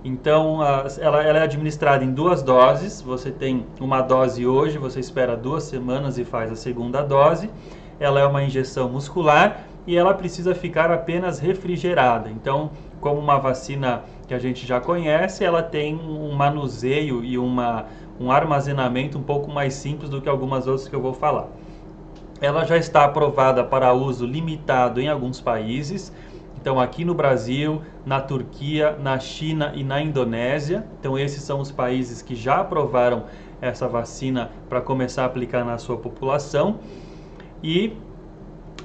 Então, 0.04 0.58
ela, 1.00 1.22
ela, 1.22 1.38
é 1.38 1.42
administrada 1.42 2.04
em 2.04 2.12
duas 2.12 2.42
doses. 2.42 3.00
Você 3.02 3.30
tem 3.30 3.64
uma 3.80 4.02
dose 4.02 4.44
hoje, 4.46 4.76
você 4.76 4.98
espera 4.98 5.36
duas 5.36 5.62
semanas 5.64 6.18
e 6.18 6.24
faz 6.24 6.50
a 6.50 6.56
segunda 6.56 7.02
dose. 7.02 7.48
Ela 8.00 8.20
é 8.20 8.26
uma 8.26 8.42
injeção 8.42 8.88
muscular 8.88 9.64
e 9.86 9.96
ela 9.96 10.12
precisa 10.12 10.54
ficar 10.54 10.90
apenas 10.90 11.38
refrigerada. 11.38 12.28
Então, 12.30 12.70
como 13.00 13.20
uma 13.20 13.38
vacina 13.38 14.02
que 14.26 14.34
a 14.34 14.38
gente 14.38 14.66
já 14.66 14.80
conhece, 14.80 15.44
ela 15.44 15.62
tem 15.62 15.94
um 15.94 16.32
manuseio 16.32 17.24
e 17.24 17.38
uma, 17.38 17.86
um 18.18 18.30
armazenamento 18.30 19.18
um 19.18 19.22
pouco 19.22 19.50
mais 19.52 19.74
simples 19.74 20.10
do 20.10 20.20
que 20.20 20.28
algumas 20.28 20.66
outras 20.66 20.88
que 20.88 20.94
eu 20.94 21.00
vou 21.00 21.14
falar. 21.14 21.48
Ela 22.42 22.64
já 22.64 22.76
está 22.76 23.04
aprovada 23.04 23.64
para 23.64 23.94
uso 23.94 24.26
limitado 24.26 25.00
em 25.00 25.08
alguns 25.08 25.40
países 25.40 26.12
então, 26.62 26.78
aqui 26.78 27.04
no 27.04 27.12
Brasil, 27.12 27.82
na 28.06 28.20
Turquia, 28.20 28.96
na 29.02 29.18
China 29.18 29.72
e 29.74 29.82
na 29.82 30.00
Indonésia. 30.00 30.86
Então, 31.00 31.18
esses 31.18 31.42
são 31.42 31.58
os 31.58 31.72
países 31.72 32.22
que 32.22 32.36
já 32.36 32.60
aprovaram 32.60 33.24
essa 33.60 33.88
vacina 33.88 34.48
para 34.68 34.80
começar 34.80 35.24
a 35.24 35.26
aplicar 35.26 35.64
na 35.64 35.76
sua 35.76 35.96
população. 35.96 36.78
E 37.64 37.94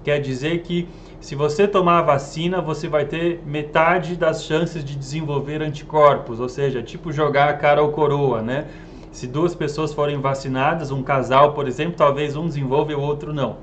Quer 0.06 0.22
dizer 0.22 0.62
que 0.62 0.88
se 1.20 1.36
você 1.36 1.68
tomar 1.68 2.00
a 2.00 2.02
vacina, 2.04 2.62
você 2.62 2.88
vai 2.88 3.06
ter 3.06 3.42
metade 3.46 4.16
das 4.16 4.44
chances 4.44 4.84
de 4.84 4.96
desenvolver 4.96 5.62
anticorpos, 5.62 6.40
ou 6.40 6.50
seja, 6.50 6.84
tipo 6.84 7.12
jogar 7.12 7.50
a 7.50 7.54
cara 7.54 7.82
ou 7.82 7.92
coroa, 7.92 8.42
né? 8.42 8.68
Se 9.12 9.26
duas 9.26 9.56
pessoas 9.56 9.94
forem 9.94 10.20
vacinadas, 10.20 10.92
um 10.92 11.02
casal, 11.02 11.54
por 11.54 11.68
exemplo, 11.68 11.96
talvez 11.96 12.36
um 12.36 12.48
desenvolva 12.48 12.92
e 12.92 12.96
o 12.96 13.02
outro 13.02 13.34
não. 13.34 13.58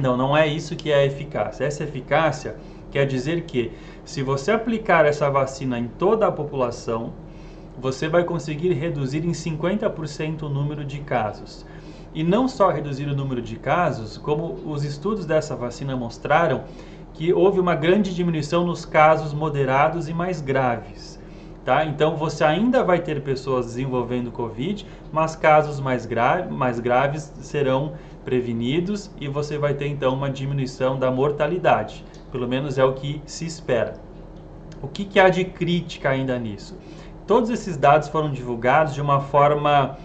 Não, 0.00 0.16
não 0.16 0.36
é 0.36 0.46
isso 0.46 0.76
que 0.76 0.90
é 0.90 1.04
eficácia. 1.04 1.64
Essa 1.64 1.84
eficácia 1.84 2.56
quer 2.90 3.06
dizer 3.06 3.42
que 3.42 3.70
se 4.04 4.22
você 4.22 4.50
aplicar 4.50 5.04
essa 5.04 5.28
vacina 5.28 5.78
em 5.78 5.88
toda 5.88 6.26
a 6.26 6.32
população, 6.32 7.12
você 7.78 8.08
vai 8.08 8.24
conseguir 8.24 8.72
reduzir 8.72 9.24
em 9.24 9.32
50% 9.32 10.42
o 10.42 10.48
número 10.48 10.84
de 10.84 11.00
casos. 11.00 11.66
E 12.18 12.24
não 12.24 12.48
só 12.48 12.68
reduzir 12.68 13.06
o 13.06 13.14
número 13.14 13.40
de 13.40 13.54
casos, 13.54 14.18
como 14.18 14.54
os 14.66 14.82
estudos 14.82 15.24
dessa 15.24 15.54
vacina 15.54 15.94
mostraram 15.94 16.64
que 17.14 17.32
houve 17.32 17.60
uma 17.60 17.76
grande 17.76 18.12
diminuição 18.12 18.66
nos 18.66 18.84
casos 18.84 19.32
moderados 19.32 20.08
e 20.08 20.12
mais 20.12 20.40
graves. 20.40 21.16
Tá? 21.64 21.84
Então 21.84 22.16
você 22.16 22.42
ainda 22.42 22.82
vai 22.82 22.98
ter 22.98 23.22
pessoas 23.22 23.66
desenvolvendo 23.66 24.32
Covid, 24.32 24.84
mas 25.12 25.36
casos 25.36 25.78
mais, 25.78 26.06
gra 26.06 26.44
mais 26.50 26.80
graves 26.80 27.32
serão 27.40 27.92
prevenidos 28.24 29.12
e 29.20 29.28
você 29.28 29.56
vai 29.56 29.74
ter 29.74 29.86
então 29.86 30.12
uma 30.12 30.28
diminuição 30.28 30.98
da 30.98 31.12
mortalidade. 31.12 32.04
Pelo 32.32 32.48
menos 32.48 32.78
é 32.78 32.84
o 32.84 32.94
que 32.94 33.22
se 33.26 33.46
espera. 33.46 33.94
O 34.82 34.88
que, 34.88 35.04
que 35.04 35.20
há 35.20 35.28
de 35.28 35.44
crítica 35.44 36.10
ainda 36.10 36.36
nisso? 36.36 36.76
Todos 37.28 37.48
esses 37.48 37.76
dados 37.76 38.08
foram 38.08 38.32
divulgados 38.32 38.92
de 38.92 39.00
uma 39.00 39.20
forma 39.20 39.96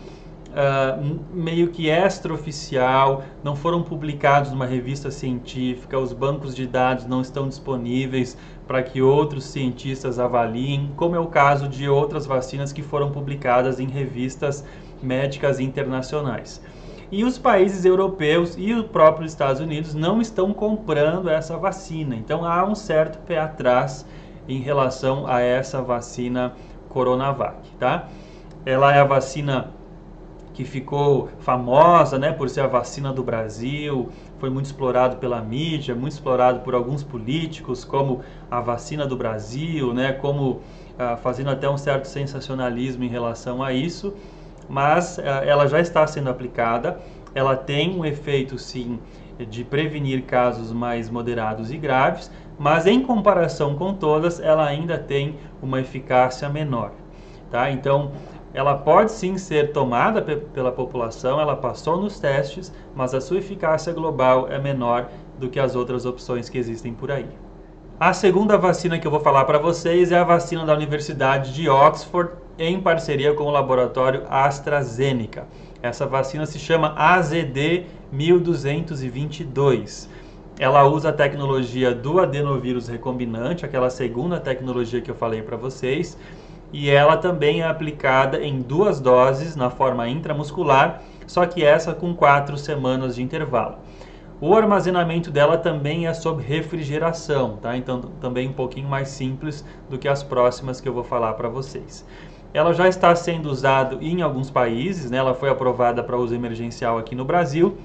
uh, 0.53 1.19
meio 1.33 1.69
que 1.69 1.89
extraoficial, 1.89 3.23
não 3.43 3.55
foram 3.55 3.81
publicados 3.81 4.51
numa 4.51 4.65
revista 4.65 5.09
científica, 5.11 5.97
os 5.97 6.13
bancos 6.13 6.55
de 6.55 6.67
dados 6.67 7.05
não 7.05 7.21
estão 7.21 7.47
disponíveis 7.47 8.37
para 8.67 8.81
que 8.81 9.01
outros 9.01 9.45
cientistas 9.45 10.19
avaliem, 10.19 10.91
como 10.95 11.15
é 11.15 11.19
o 11.19 11.27
caso 11.27 11.67
de 11.67 11.89
outras 11.89 12.25
vacinas 12.25 12.71
que 12.71 12.81
foram 12.81 13.11
publicadas 13.11 13.79
em 13.79 13.87
revistas 13.87 14.63
médicas 15.01 15.59
internacionais. 15.59 16.61
E 17.11 17.23
os 17.23 17.37
países 17.37 17.85
europeus 17.85 18.55
e 18.57 18.73
o 18.73 18.85
próprio 18.85 19.25
Estados 19.25 19.61
Unidos 19.61 19.93
não 19.93 20.21
estão 20.21 20.51
comprando 20.53 21.29
essa 21.29 21.57
vacina. 21.57 22.15
Então 22.15 22.43
há 22.45 22.65
um 22.65 22.73
certo 22.73 23.19
pé 23.19 23.37
atrás 23.37 24.05
em 24.47 24.59
relação 24.59 25.27
a 25.27 25.39
essa 25.39 25.81
vacina 25.81 26.53
Coronavac, 26.89 27.69
tá? 27.77 28.07
Ela 28.65 28.95
é 28.95 28.99
a 28.99 29.03
vacina 29.03 29.71
que 30.53 30.63
ficou 30.63 31.29
famosa 31.39 32.19
né, 32.19 32.31
por 32.31 32.49
ser 32.49 32.61
a 32.61 32.67
vacina 32.67 33.11
do 33.11 33.23
Brasil, 33.23 34.09
foi 34.37 34.49
muito 34.49 34.65
explorado 34.65 35.17
pela 35.17 35.41
mídia, 35.41 35.95
muito 35.95 36.13
explorado 36.13 36.59
por 36.59 36.75
alguns 36.75 37.03
políticos 37.03 37.83
como 37.83 38.21
a 38.51 38.61
vacina 38.61 39.05
do 39.05 39.17
Brasil, 39.17 39.93
né, 39.93 40.13
como 40.13 40.61
ah, 40.97 41.17
fazendo 41.17 41.49
até 41.49 41.67
um 41.67 41.77
certo 41.77 42.05
sensacionalismo 42.05 43.03
em 43.03 43.07
relação 43.07 43.63
a 43.63 43.73
isso, 43.73 44.13
mas 44.69 45.17
ah, 45.17 45.43
ela 45.43 45.67
já 45.67 45.79
está 45.79 46.05
sendo 46.05 46.29
aplicada, 46.29 46.99
ela 47.33 47.55
tem 47.55 47.97
um 47.97 48.05
efeito 48.05 48.59
sim 48.59 48.99
de 49.49 49.63
prevenir 49.63 50.23
casos 50.23 50.71
mais 50.71 51.09
moderados 51.09 51.71
e 51.71 51.77
graves, 51.77 52.29
mas 52.59 52.85
em 52.85 53.01
comparação 53.01 53.75
com 53.75 53.93
todas, 53.95 54.39
ela 54.39 54.65
ainda 54.65 54.97
tem 54.97 55.35
uma 55.61 55.81
eficácia 55.81 56.47
menor. 56.47 56.91
Tá? 57.49 57.71
Então, 57.71 58.11
ela 58.53 58.75
pode 58.75 59.11
sim 59.11 59.37
ser 59.37 59.71
tomada 59.71 60.21
pela 60.21 60.71
população, 60.71 61.39
ela 61.39 61.55
passou 61.55 61.99
nos 61.99 62.19
testes, 62.19 62.71
mas 62.95 63.13
a 63.13 63.21
sua 63.21 63.39
eficácia 63.39 63.91
global 63.91 64.47
é 64.49 64.59
menor 64.59 65.09
do 65.39 65.49
que 65.49 65.59
as 65.59 65.75
outras 65.75 66.05
opções 66.05 66.49
que 66.49 66.57
existem 66.57 66.93
por 66.93 67.11
aí. 67.11 67.27
A 67.99 68.13
segunda 68.13 68.57
vacina 68.57 68.99
que 68.99 69.07
eu 69.07 69.11
vou 69.11 69.19
falar 69.19 69.45
para 69.45 69.57
vocês 69.57 70.11
é 70.11 70.17
a 70.17 70.23
vacina 70.23 70.65
da 70.65 70.73
Universidade 70.73 71.53
de 71.53 71.69
Oxford, 71.69 72.33
em 72.59 72.79
parceria 72.79 73.33
com 73.33 73.45
o 73.45 73.51
laboratório 73.51 74.23
AstraZeneca. 74.29 75.47
Essa 75.81 76.05
vacina 76.05 76.45
se 76.45 76.59
chama 76.59 76.93
AZD 76.95 77.85
1222. 78.11 80.09
Ela 80.59 80.83
usa 80.83 81.09
a 81.09 81.13
tecnologia 81.13 81.93
do 81.93 82.19
adenovírus 82.19 82.87
recombinante, 82.87 83.65
aquela 83.65 83.89
segunda 83.89 84.39
tecnologia 84.39 85.01
que 85.01 85.09
eu 85.09 85.15
falei 85.15 85.41
para 85.41 85.57
vocês, 85.57 86.17
e 86.73 86.89
ela 86.89 87.15
também 87.15 87.61
é 87.61 87.67
aplicada 87.67 88.43
em 88.43 88.59
duas 88.59 88.99
doses 88.99 89.55
na 89.55 89.69
forma 89.69 90.09
intramuscular, 90.09 91.03
só 91.27 91.45
que 91.45 91.63
essa 91.63 91.93
com 91.93 92.15
quatro 92.15 92.57
semanas 92.57 93.15
de 93.15 93.21
intervalo. 93.21 93.77
O 94.41 94.55
armazenamento 94.55 95.31
dela 95.31 95.57
também 95.57 96.07
é 96.07 96.13
sob 96.13 96.43
refrigeração, 96.43 97.57
tá? 97.61 97.77
Então 97.77 98.01
também 98.19 98.49
um 98.49 98.53
pouquinho 98.53 98.89
mais 98.89 99.07
simples 99.09 99.63
do 99.89 99.97
que 99.97 100.07
as 100.07 100.23
próximas 100.23 100.81
que 100.81 100.89
eu 100.89 100.93
vou 100.93 101.03
falar 101.03 101.33
para 101.33 101.47
vocês. 101.47 102.05
Ela 102.53 102.73
já 102.73 102.87
está 102.87 103.15
sendo 103.15 103.49
usada 103.49 103.97
em 104.01 104.21
alguns 104.21 104.49
países, 104.49 105.09
né? 105.09 105.17
Ela 105.17 105.33
foi 105.33 105.49
aprovada 105.49 106.03
para 106.03 106.17
uso 106.17 106.35
emergencial 106.35 106.97
aqui 106.97 107.15
no 107.15 107.23
Brasil, 107.23 107.77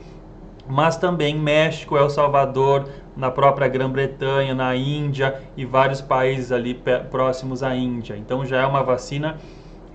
mas 0.66 0.97
também 0.97 1.38
México, 1.38 1.97
El 1.97 2.11
Salvador, 2.11 2.88
na 3.18 3.32
própria 3.32 3.66
Grã-Bretanha, 3.66 4.54
na 4.54 4.76
Índia 4.76 5.42
e 5.56 5.64
vários 5.64 6.00
países 6.00 6.52
ali 6.52 6.80
próximos 7.10 7.64
à 7.64 7.75
Índia. 7.75 8.16
Então 8.16 8.46
já 8.46 8.62
é 8.62 8.66
uma 8.66 8.84
vacina 8.84 9.37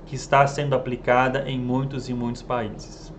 que 0.06 0.14
está 0.14 0.46
sendo 0.46 0.76
aplicada 0.76 1.46
em 1.48 1.58
muitos 1.58 2.10
e 2.10 2.14
muitos 2.14 2.42
países. 2.42 3.14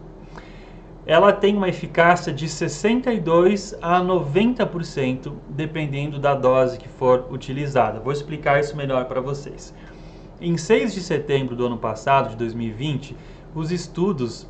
Ela 1.06 1.32
tem 1.32 1.56
uma 1.56 1.70
eficácia 1.70 2.32
de 2.32 2.46
62 2.48 3.74
a 3.80 4.00
90%, 4.00 5.32
dependendo 5.48 6.18
da 6.18 6.34
dose 6.34 6.78
que 6.78 6.88
for 6.88 7.26
utilizada. 7.30 7.98
Vou 7.98 8.12
explicar 8.12 8.60
isso 8.60 8.76
melhor 8.76 9.06
para 9.06 9.22
vocês. 9.22 9.74
Em 10.38 10.58
6 10.58 10.92
de 10.92 11.00
setembro 11.00 11.56
do 11.56 11.64
ano 11.64 11.78
passado, 11.78 12.30
de 12.30 12.36
2020, 12.36 13.16
os 13.54 13.72
estudos 13.72 14.46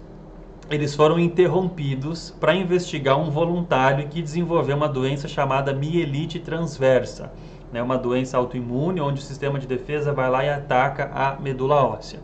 eles 0.70 0.94
foram 0.94 1.18
interrompidos 1.18 2.30
para 2.40 2.54
investigar 2.54 3.18
um 3.18 3.30
voluntário 3.30 4.08
que 4.08 4.22
desenvolveu 4.22 4.76
uma 4.76 4.88
doença 4.88 5.28
chamada 5.28 5.72
mielite 5.72 6.38
transversa, 6.38 7.32
né, 7.72 7.82
uma 7.82 7.98
doença 7.98 8.38
autoimune 8.38 9.00
onde 9.00 9.20
o 9.20 9.22
sistema 9.22 9.58
de 9.58 9.66
defesa 9.66 10.12
vai 10.12 10.30
lá 10.30 10.44
e 10.44 10.48
ataca 10.48 11.10
a 11.14 11.38
medula 11.40 11.84
óssea. 11.84 12.20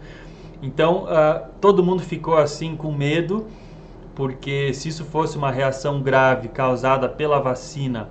Então, 0.63 1.05
uh, 1.05 1.49
todo 1.61 1.83
mundo 1.83 2.03
ficou 2.03 2.37
assim 2.37 2.77
com 2.77 2.93
medo, 2.93 3.47
porque 4.15 4.73
se 4.75 4.89
isso 4.89 5.05
fosse 5.05 5.37
uma 5.37 5.51
reação 5.51 6.03
grave 6.03 6.49
causada 6.49 7.09
pela 7.09 7.41
vacina, 7.41 8.09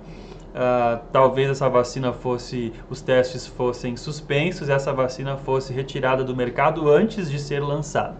uh, 0.50 1.00
talvez 1.12 1.48
essa 1.48 1.68
vacina 1.68 2.12
fosse, 2.12 2.72
os 2.88 3.00
testes 3.00 3.46
fossem 3.46 3.96
suspensos, 3.96 4.68
essa 4.68 4.92
vacina 4.92 5.36
fosse 5.36 5.72
retirada 5.72 6.24
do 6.24 6.34
mercado 6.34 6.90
antes 6.90 7.30
de 7.30 7.38
ser 7.38 7.60
lançada. 7.60 8.16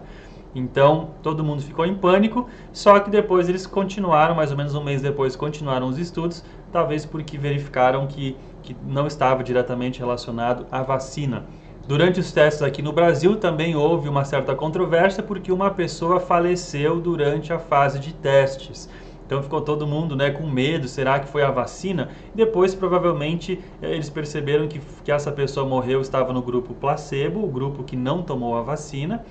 Então 0.53 1.11
todo 1.23 1.43
mundo 1.43 1.61
ficou 1.61 1.85
em 1.85 1.95
pânico, 1.95 2.47
só 2.73 2.99
que 2.99 3.09
depois 3.09 3.47
eles 3.47 3.65
continuaram, 3.65 4.35
mais 4.35 4.51
ou 4.51 4.57
menos 4.57 4.75
um 4.75 4.83
mês 4.83 5.01
depois, 5.01 5.35
continuaram 5.35 5.87
os 5.87 5.97
estudos, 5.97 6.43
talvez 6.71 7.05
porque 7.05 7.37
verificaram 7.37 8.05
que, 8.07 8.35
que 8.61 8.75
não 8.85 9.07
estava 9.07 9.43
diretamente 9.43 9.99
relacionado 9.99 10.65
à 10.71 10.81
vacina. 10.81 11.45
Durante 11.87 12.19
os 12.19 12.31
testes 12.31 12.61
aqui 12.61 12.81
no 12.81 12.93
Brasil 12.93 13.37
também 13.37 13.75
houve 13.75 14.07
uma 14.07 14.23
certa 14.23 14.53
controvérsia 14.53 15.23
porque 15.23 15.51
uma 15.51 15.71
pessoa 15.71 16.19
faleceu 16.19 16.99
durante 16.99 17.51
a 17.51 17.59
fase 17.59 17.99
de 17.99 18.13
testes. 18.13 18.89
Então 19.25 19.41
ficou 19.41 19.61
todo 19.61 19.87
mundo 19.87 20.13
né, 20.13 20.29
com 20.29 20.45
medo, 20.45 20.89
será 20.89 21.17
que 21.17 21.27
foi 21.29 21.41
a 21.41 21.49
vacina? 21.49 22.09
Depois, 22.35 22.75
provavelmente, 22.75 23.61
eh, 23.81 23.93
eles 23.93 24.09
perceberam 24.09 24.67
que, 24.67 24.81
que 25.05 25.09
essa 25.09 25.31
pessoa 25.31 25.65
morreu, 25.65 26.01
estava 26.01 26.33
no 26.33 26.41
grupo 26.41 26.73
placebo, 26.73 27.41
o 27.41 27.47
grupo 27.47 27.81
que 27.81 27.95
não 27.95 28.23
tomou 28.23 28.57
a 28.57 28.61
vacina 28.61 29.25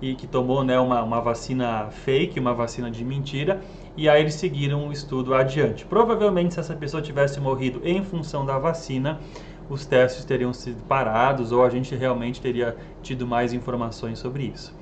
e 0.00 0.14
que 0.14 0.26
tomou 0.26 0.64
né, 0.64 0.78
uma, 0.78 1.02
uma 1.02 1.20
vacina 1.20 1.88
fake, 1.90 2.40
uma 2.40 2.54
vacina 2.54 2.90
de 2.90 3.04
mentira, 3.04 3.60
e 3.96 4.08
aí 4.08 4.20
eles 4.20 4.34
seguiram 4.34 4.88
o 4.88 4.92
estudo 4.92 5.34
adiante. 5.34 5.84
Provavelmente, 5.84 6.54
se 6.54 6.60
essa 6.60 6.74
pessoa 6.74 7.02
tivesse 7.02 7.38
morrido 7.40 7.80
em 7.84 8.02
função 8.02 8.46
da 8.46 8.58
vacina, 8.58 9.20
os 9.68 9.86
testes 9.86 10.24
teriam 10.24 10.52
sido 10.52 10.82
parados 10.84 11.52
ou 11.52 11.64
a 11.64 11.70
gente 11.70 11.94
realmente 11.94 12.40
teria 12.40 12.76
tido 13.02 13.26
mais 13.26 13.52
informações 13.52 14.18
sobre 14.18 14.44
isso. 14.44 14.74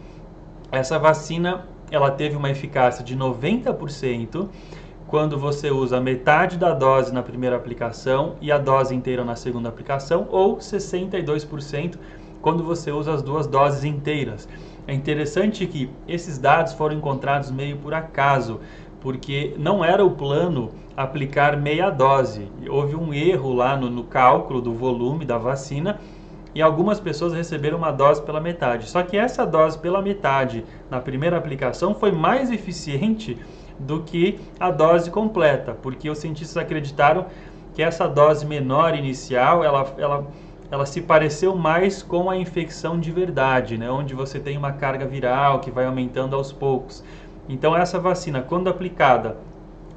Essa 0.70 0.98
vacina 0.98 1.66
ela 1.90 2.10
teve 2.10 2.36
uma 2.36 2.50
eficácia 2.50 3.04
de 3.04 3.16
90% 3.16 4.48
quando 5.06 5.38
você 5.38 5.70
usa 5.70 6.00
metade 6.00 6.58
da 6.58 6.74
dose 6.74 7.12
na 7.12 7.22
primeira 7.22 7.56
aplicação 7.56 8.36
e 8.42 8.52
a 8.52 8.58
dose 8.58 8.94
inteira 8.94 9.24
na 9.24 9.34
segunda 9.34 9.68
aplicação, 9.68 10.28
ou 10.30 10.58
62% 10.58 11.96
quando 12.42 12.62
você 12.62 12.92
usa 12.92 13.14
as 13.14 13.22
duas 13.22 13.46
doses 13.46 13.84
inteiras. 13.84 14.46
É 14.88 14.94
interessante 14.94 15.66
que 15.66 15.90
esses 16.08 16.38
dados 16.38 16.72
foram 16.72 16.96
encontrados 16.96 17.50
meio 17.50 17.76
por 17.76 17.92
acaso, 17.92 18.58
porque 19.02 19.54
não 19.58 19.84
era 19.84 20.02
o 20.02 20.12
plano 20.12 20.70
aplicar 20.96 21.58
meia 21.58 21.90
dose. 21.90 22.50
Houve 22.66 22.96
um 22.96 23.12
erro 23.12 23.52
lá 23.52 23.76
no, 23.76 23.90
no 23.90 24.04
cálculo 24.04 24.62
do 24.62 24.72
volume 24.72 25.26
da 25.26 25.36
vacina 25.36 26.00
e 26.54 26.62
algumas 26.62 26.98
pessoas 26.98 27.34
receberam 27.34 27.76
uma 27.76 27.90
dose 27.90 28.22
pela 28.22 28.40
metade. 28.40 28.88
Só 28.88 29.02
que 29.02 29.14
essa 29.14 29.44
dose 29.44 29.78
pela 29.78 30.00
metade 30.00 30.64
na 30.90 31.02
primeira 31.02 31.36
aplicação 31.36 31.94
foi 31.94 32.10
mais 32.10 32.50
eficiente 32.50 33.36
do 33.78 34.02
que 34.04 34.40
a 34.58 34.70
dose 34.70 35.10
completa, 35.10 35.76
porque 35.82 36.08
os 36.08 36.16
cientistas 36.16 36.56
acreditaram 36.56 37.26
que 37.74 37.82
essa 37.82 38.08
dose 38.08 38.46
menor 38.46 38.96
inicial 38.96 39.62
ela, 39.62 39.94
ela 39.98 40.26
ela 40.70 40.84
se 40.84 41.00
pareceu 41.00 41.56
mais 41.56 42.02
com 42.02 42.28
a 42.28 42.36
infecção 42.36 42.98
de 43.00 43.10
verdade, 43.10 43.78
né? 43.78 43.90
onde 43.90 44.14
você 44.14 44.38
tem 44.38 44.56
uma 44.56 44.72
carga 44.72 45.06
viral 45.06 45.60
que 45.60 45.70
vai 45.70 45.86
aumentando 45.86 46.36
aos 46.36 46.52
poucos. 46.52 47.02
Então 47.48 47.74
essa 47.74 47.98
vacina, 47.98 48.42
quando 48.42 48.68
aplicada 48.68 49.36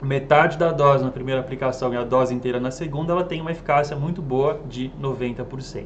metade 0.01 0.57
da 0.57 0.71
dose 0.71 1.03
na 1.03 1.11
primeira 1.11 1.41
aplicação 1.41 1.93
e 1.93 1.97
a 1.97 2.03
dose 2.03 2.33
inteira 2.33 2.59
na 2.59 2.71
segunda, 2.71 3.13
ela 3.13 3.23
tem 3.23 3.39
uma 3.41 3.51
eficácia 3.51 3.95
muito 3.95 4.21
boa 4.21 4.59
de 4.67 4.91
90%. 4.99 5.85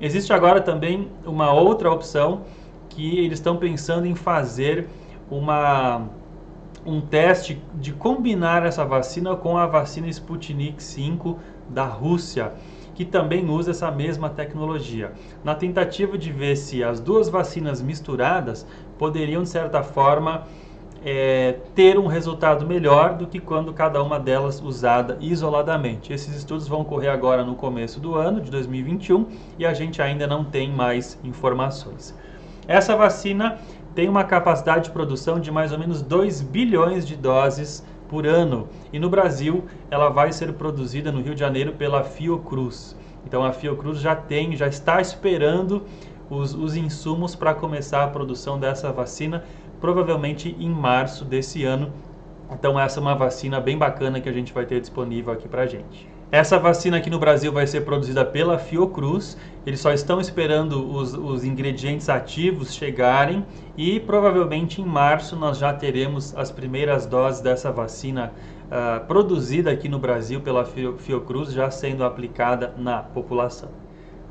Existe 0.00 0.32
agora 0.32 0.60
também 0.60 1.08
uma 1.24 1.52
outra 1.52 1.90
opção 1.90 2.42
que 2.90 3.18
eles 3.18 3.38
estão 3.38 3.56
pensando 3.56 4.06
em 4.06 4.14
fazer 4.14 4.86
uma, 5.30 6.02
um 6.84 7.00
teste 7.00 7.62
de 7.74 7.92
combinar 7.92 8.66
essa 8.66 8.84
vacina 8.84 9.34
com 9.34 9.56
a 9.56 9.66
vacina 9.66 10.08
Sputnik 10.08 10.82
V 10.82 11.36
da 11.70 11.84
Rússia 11.84 12.52
que 12.96 13.04
também 13.04 13.48
usa 13.48 13.72
essa 13.72 13.90
mesma 13.90 14.30
tecnologia, 14.30 15.12
na 15.44 15.54
tentativa 15.54 16.16
de 16.16 16.32
ver 16.32 16.56
se 16.56 16.82
as 16.82 16.98
duas 16.98 17.28
vacinas 17.28 17.82
misturadas 17.82 18.66
poderiam, 18.98 19.42
de 19.42 19.50
certa 19.50 19.82
forma, 19.82 20.44
é, 21.04 21.58
ter 21.74 21.98
um 21.98 22.06
resultado 22.06 22.66
melhor 22.66 23.14
do 23.14 23.26
que 23.26 23.38
quando 23.38 23.72
cada 23.74 24.02
uma 24.02 24.18
delas 24.18 24.62
usada 24.62 25.18
isoladamente. 25.20 26.10
Esses 26.10 26.34
estudos 26.34 26.66
vão 26.66 26.80
ocorrer 26.80 27.12
agora 27.12 27.44
no 27.44 27.54
começo 27.54 28.00
do 28.00 28.14
ano 28.14 28.40
de 28.40 28.50
2021 28.50 29.26
e 29.58 29.66
a 29.66 29.74
gente 29.74 30.00
ainda 30.00 30.26
não 30.26 30.42
tem 30.42 30.72
mais 30.72 31.18
informações. 31.22 32.16
Essa 32.66 32.96
vacina 32.96 33.58
tem 33.94 34.08
uma 34.08 34.24
capacidade 34.24 34.84
de 34.84 34.90
produção 34.90 35.38
de 35.38 35.50
mais 35.50 35.70
ou 35.70 35.78
menos 35.78 36.00
2 36.00 36.40
bilhões 36.40 37.06
de 37.06 37.14
doses 37.14 37.84
por 38.08 38.26
ano. 38.26 38.68
E 38.92 38.98
no 38.98 39.10
Brasil, 39.10 39.64
ela 39.90 40.08
vai 40.08 40.32
ser 40.32 40.52
produzida 40.54 41.12
no 41.12 41.20
Rio 41.20 41.34
de 41.34 41.40
Janeiro 41.40 41.72
pela 41.72 42.02
Fiocruz. 42.02 42.96
Então 43.26 43.44
a 43.44 43.52
Fiocruz 43.52 43.98
já 43.98 44.14
tem, 44.14 44.56
já 44.56 44.68
está 44.68 45.00
esperando 45.00 45.82
os, 46.30 46.54
os 46.54 46.76
insumos 46.76 47.34
para 47.34 47.54
começar 47.54 48.04
a 48.04 48.08
produção 48.08 48.58
dessa 48.58 48.92
vacina, 48.92 49.44
provavelmente 49.80 50.56
em 50.58 50.70
março 50.70 51.24
desse 51.24 51.64
ano. 51.64 51.92
Então 52.50 52.78
essa 52.78 53.00
é 53.00 53.02
uma 53.02 53.14
vacina 53.14 53.60
bem 53.60 53.76
bacana 53.76 54.20
que 54.20 54.28
a 54.28 54.32
gente 54.32 54.52
vai 54.52 54.64
ter 54.64 54.80
disponível 54.80 55.32
aqui 55.32 55.48
para 55.48 55.66
gente. 55.66 56.15
Essa 56.30 56.58
vacina 56.58 56.96
aqui 56.96 57.08
no 57.08 57.20
Brasil 57.20 57.52
vai 57.52 57.68
ser 57.68 57.82
produzida 57.82 58.24
pela 58.24 58.58
Fiocruz. 58.58 59.38
Eles 59.64 59.78
só 59.78 59.92
estão 59.92 60.20
esperando 60.20 60.92
os, 60.92 61.14
os, 61.14 61.44
ingredientes 61.44 62.08
ativos 62.08 62.74
chegarem 62.74 63.46
e 63.76 64.00
provavelmente 64.00 64.82
em 64.82 64.84
março 64.84 65.36
nós 65.36 65.56
já 65.56 65.72
teremos 65.72 66.36
as 66.36 66.50
primeiras 66.50 67.06
doses 67.06 67.40
dessa 67.40 67.70
vacina 67.70 68.32
uh, 68.66 69.06
produzida 69.06 69.70
aqui 69.70 69.88
no 69.88 70.00
Brasil 70.00 70.40
pela 70.40 70.64
Fiocruz 70.64 71.52
já 71.52 71.70
sendo 71.70 72.02
aplicada 72.02 72.74
na 72.76 72.98
população. 72.98 73.68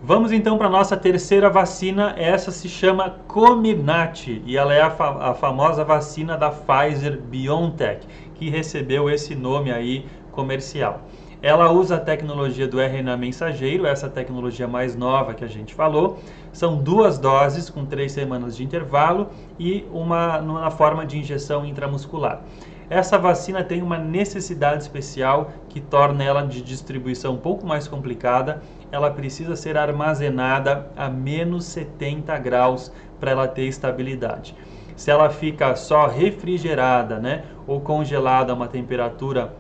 Vamos 0.04 0.34
então 0.34 0.58
para 0.58 0.68
a 0.68 0.70
nossa 0.70 0.98
terceira 0.98 1.50
vacina. 1.50 2.14
Essa 2.18 2.52
se 2.52 2.68
chama 2.68 3.16
Comirnaty 3.26 4.44
e 4.46 4.58
ela 4.58 4.74
é 4.74 4.82
a, 4.82 4.90
fa 4.92 5.30
a 5.32 5.34
famosa 5.34 5.86
vacina 5.86 6.38
da 6.38 6.52
Pfizer 6.52 7.22
BioNTech, 7.22 8.06
que 8.36 8.50
recebeu 8.50 9.10
esse 9.10 9.34
nome 9.34 9.72
aí 9.72 10.06
comercial. 10.34 11.02
Ela 11.46 11.72
usa 11.72 11.98
a 11.98 12.00
tecnologia 12.00 12.68
do 12.68 12.82
RNA 12.82 13.16
mensageiro, 13.18 13.86
essa 13.86 14.10
tecnologia 14.10 14.68
mais 14.68 14.96
nova 14.96 15.36
que 15.36 15.46
a 15.46 15.48
gente 15.48 15.76
falou. 15.76 16.18
São 16.52 16.76
duas 16.82 17.20
doses 17.20 17.70
com 17.70 17.86
três 17.86 18.14
semanas 18.14 18.58
de 18.58 18.64
intervalo 18.64 19.30
e 19.60 19.86
uma 19.92 20.42
na 20.42 20.72
forma 20.72 21.06
de 21.06 21.20
injeção 21.20 21.64
intramuscular. 21.64 22.42
Essa 22.90 23.20
vacina 23.20 23.64
tem 23.64 23.84
uma 23.84 24.00
necessidade 24.00 24.82
especial 24.82 25.52
que 25.70 25.80
torna 25.80 26.24
ela 26.24 26.42
de 26.42 26.64
distribuição 26.64 27.36
um 27.36 27.38
pouco 27.38 27.64
mais 27.64 27.88
complicada. 27.88 28.64
Ela 28.92 29.12
precisa 29.12 29.56
ser 29.56 29.78
armazenada 29.78 30.88
a 30.98 31.10
menos 31.10 31.66
70 31.66 32.36
graus 32.40 32.92
para 33.20 33.30
ela 33.30 33.48
ter 33.48 33.68
estabilidade. 33.68 34.56
Se 34.96 35.12
ela 35.12 35.30
fica 35.30 35.76
só 35.76 36.08
refrigerada, 36.08 37.20
né, 37.20 37.44
ou 37.68 37.82
congelada 37.82 38.52
a 38.52 38.56
uma 38.56 38.68
temperatura 38.68 39.54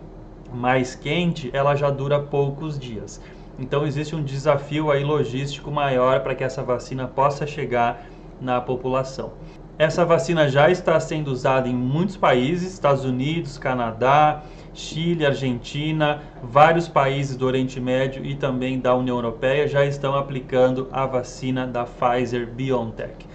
mais 0.56 0.96
quente, 0.96 1.50
ela 1.54 1.76
já 1.76 1.90
dura 1.90 2.20
poucos 2.20 2.80
dias. 2.80 3.22
Então 3.60 3.86
existe 3.86 4.16
um 4.16 4.24
desafio 4.24 4.92
aí 4.92 5.04
logístico 5.04 5.72
maior 5.72 6.22
para 6.22 6.36
que 6.36 6.44
essa 6.44 6.64
vacina 6.64 7.08
possa 7.08 7.46
chegar 7.46 8.06
na 8.42 8.60
população. 8.60 9.34
Essa 9.78 10.06
vacina 10.06 10.48
já 10.48 10.70
está 10.70 11.00
sendo 11.00 11.30
usada 11.30 11.68
em 11.68 11.76
muitos 11.76 12.16
países, 12.16 12.74
Estados 12.74 13.04
Unidos, 13.04 13.58
Canadá, 13.58 14.42
Chile, 14.74 15.26
Argentina, 15.26 16.22
vários 16.42 16.88
países 16.88 17.36
do 17.36 17.46
Oriente 17.46 17.80
Médio 17.80 18.26
e 18.26 18.36
também 18.36 18.80
da 18.80 18.96
União 18.96 19.18
Europeia 19.18 19.68
já 19.68 19.86
estão 19.86 20.16
aplicando 20.16 20.88
a 20.92 21.06
vacina 21.06 21.66
da 21.66 21.86
Pfizer 21.86 22.48
BioNTech. 22.48 23.26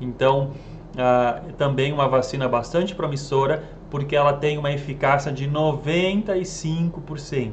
Então, 0.00 0.52
uh, 0.94 1.52
também 1.54 1.92
uma 1.92 2.08
vacina 2.08 2.48
bastante 2.48 2.94
promissora, 2.94 3.62
porque 3.90 4.14
ela 4.14 4.32
tem 4.32 4.56
uma 4.56 4.72
eficácia 4.72 5.32
de 5.32 5.48
95%. 5.48 7.52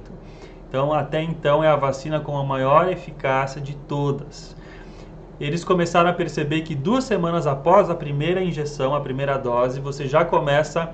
Então, 0.69 0.93
até 0.93 1.21
então, 1.21 1.63
é 1.63 1.67
a 1.67 1.75
vacina 1.75 2.19
com 2.19 2.37
a 2.37 2.43
maior 2.43 2.91
eficácia 2.91 3.61
de 3.61 3.75
todas. 3.75 4.55
Eles 5.39 5.63
começaram 5.63 6.09
a 6.09 6.13
perceber 6.13 6.61
que 6.61 6.75
duas 6.75 7.03
semanas 7.03 7.47
após 7.47 7.89
a 7.89 7.95
primeira 7.95 8.43
injeção, 8.43 8.95
a 8.95 8.99
primeira 8.99 9.37
dose, 9.37 9.79
você 9.79 10.07
já 10.07 10.25
começa 10.25 10.93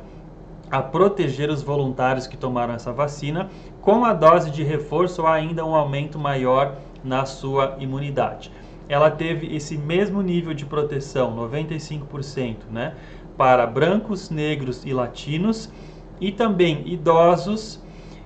a 0.70 0.82
proteger 0.82 1.50
os 1.50 1.62
voluntários 1.62 2.28
que 2.28 2.36
tomaram 2.36 2.74
essa 2.74 2.92
vacina. 2.92 3.50
Com 3.82 4.04
a 4.04 4.14
dose 4.14 4.52
de 4.52 4.64
reforço, 4.64 5.26
há 5.26 5.34
ainda 5.34 5.66
um 5.66 5.76
aumento 5.76 6.20
maior 6.20 6.76
na 7.04 7.26
sua 7.26 7.78
imunidade. 7.80 8.52
Ela 8.90 9.10
teve 9.10 9.56
esse 9.56 9.78
mesmo 9.78 10.22
nível 10.22 10.54
de 10.54 10.66
proteção, 10.66 11.36
95%, 11.36 12.58
né? 12.70 12.96
Para 13.38 13.66
brancos, 13.66 14.30
negros 14.30 14.86
e 14.86 14.94
latinos, 14.94 15.72
e 16.20 16.32
também 16.32 16.84
idosos 16.88 17.82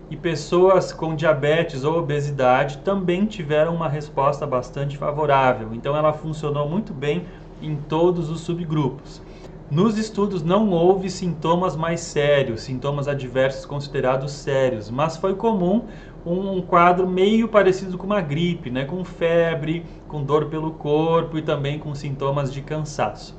e 0.09 0.15
pessoas 0.15 0.93
com 0.93 1.15
diabetes 1.15 1.83
ou 1.83 1.97
obesidade 1.99 2.77
também 2.79 3.25
tiveram 3.25 3.75
uma 3.75 3.89
resposta 3.89 4.45
bastante 4.47 4.97
favorável. 4.97 5.73
Então 5.73 5.95
ela 5.95 6.13
funcionou 6.13 6.67
muito 6.69 6.93
bem 6.93 7.25
em 7.61 7.75
todos 7.75 8.29
os 8.29 8.41
subgrupos. 8.41 9.21
Nos 9.69 9.97
estudos 9.97 10.43
não 10.43 10.69
houve 10.69 11.09
sintomas 11.09 11.75
mais 11.75 11.99
sérios, 11.99 12.61
sintomas 12.61 13.05
adversos 13.05 13.65
considerados 13.65 14.31
sérios, 14.31 14.89
mas 14.89 15.17
foi 15.17 15.35
comum 15.35 15.83
um 16.25 16.61
quadro 16.61 17.07
meio 17.07 17.49
parecido 17.49 17.97
com 17.97 18.05
uma 18.05 18.21
gripe, 18.21 18.69
né? 18.69 18.85
com 18.85 19.03
febre, 19.03 19.85
com 20.07 20.23
dor 20.23 20.45
pelo 20.45 20.71
corpo 20.71 21.37
e 21.37 21.41
também 21.41 21.79
com 21.79 21.93
sintomas 21.93 22.51
de 22.51 22.61
cansaço. 22.61 23.37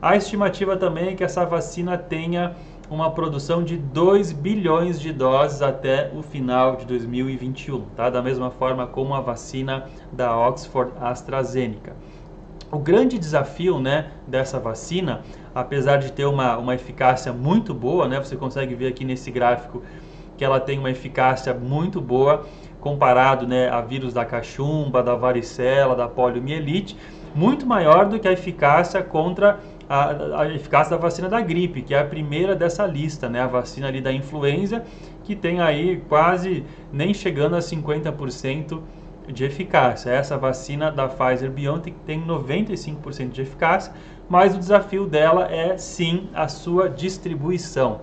A 0.00 0.14
estimativa 0.16 0.76
também 0.76 1.08
é 1.08 1.14
que 1.14 1.24
essa 1.24 1.44
vacina 1.44 1.98
tenha 1.98 2.54
uma 2.88 3.10
produção 3.10 3.64
de 3.64 3.76
2 3.76 4.30
bilhões 4.30 5.00
de 5.00 5.12
doses 5.12 5.60
até 5.60 6.12
o 6.14 6.22
final 6.22 6.76
de 6.76 6.86
2021, 6.86 7.80
tá? 7.96 8.08
da 8.08 8.22
mesma 8.22 8.48
forma 8.48 8.86
como 8.86 9.12
a 9.12 9.20
vacina 9.20 9.86
da 10.12 10.36
Oxford 10.36 10.92
AstraZeneca. 11.00 11.96
O 12.70 12.78
grande 12.78 13.18
desafio 13.18 13.80
né, 13.80 14.12
dessa 14.24 14.60
vacina, 14.60 15.22
apesar 15.52 15.96
de 15.96 16.12
ter 16.12 16.26
uma, 16.26 16.56
uma 16.58 16.76
eficácia 16.76 17.32
muito 17.32 17.74
boa, 17.74 18.06
né, 18.06 18.18
você 18.18 18.36
consegue 18.36 18.76
ver 18.76 18.86
aqui 18.86 19.04
nesse 19.04 19.32
gráfico 19.32 19.82
que 20.36 20.44
ela 20.44 20.60
tem 20.60 20.78
uma 20.78 20.90
eficácia 20.90 21.52
muito 21.52 22.00
boa 22.00 22.46
comparado 22.80 23.48
né, 23.48 23.68
a 23.68 23.80
vírus 23.80 24.14
da 24.14 24.24
cachumba, 24.24 25.02
da 25.02 25.16
varicela, 25.16 25.96
da 25.96 26.06
poliomielite, 26.06 26.96
muito 27.34 27.66
maior 27.66 28.06
do 28.06 28.18
que 28.20 28.28
a 28.28 28.32
eficácia 28.32 29.02
contra 29.02 29.58
a, 29.88 30.42
a, 30.42 30.54
eficácia 30.54 30.96
da 30.96 31.00
vacina 31.00 31.28
da 31.28 31.40
gripe, 31.40 31.82
que 31.82 31.94
é 31.94 31.98
a 31.98 32.04
primeira 32.04 32.54
dessa 32.54 32.86
lista, 32.86 33.28
né? 33.28 33.40
A 33.40 33.46
vacina 33.46 33.88
ali 33.88 34.00
da 34.00 34.12
influenza, 34.12 34.84
que 35.24 35.34
tem 35.34 35.60
aí 35.60 36.02
quase 36.08 36.64
nem 36.92 37.14
chegando 37.14 37.56
a 37.56 37.60
50% 37.60 38.80
de 39.32 39.44
eficácia. 39.44 40.10
Essa 40.10 40.36
vacina 40.36 40.90
da 40.90 41.08
Pfizer 41.08 41.50
BioNTech 41.50 41.96
tem 42.06 42.22
95% 42.22 43.30
de 43.30 43.42
eficácia, 43.42 43.92
mas 44.28 44.54
o 44.54 44.58
desafio 44.58 45.06
dela 45.06 45.50
é 45.50 45.78
sim 45.78 46.28
a 46.34 46.48
sua 46.48 46.88
distribuição. 46.88 48.02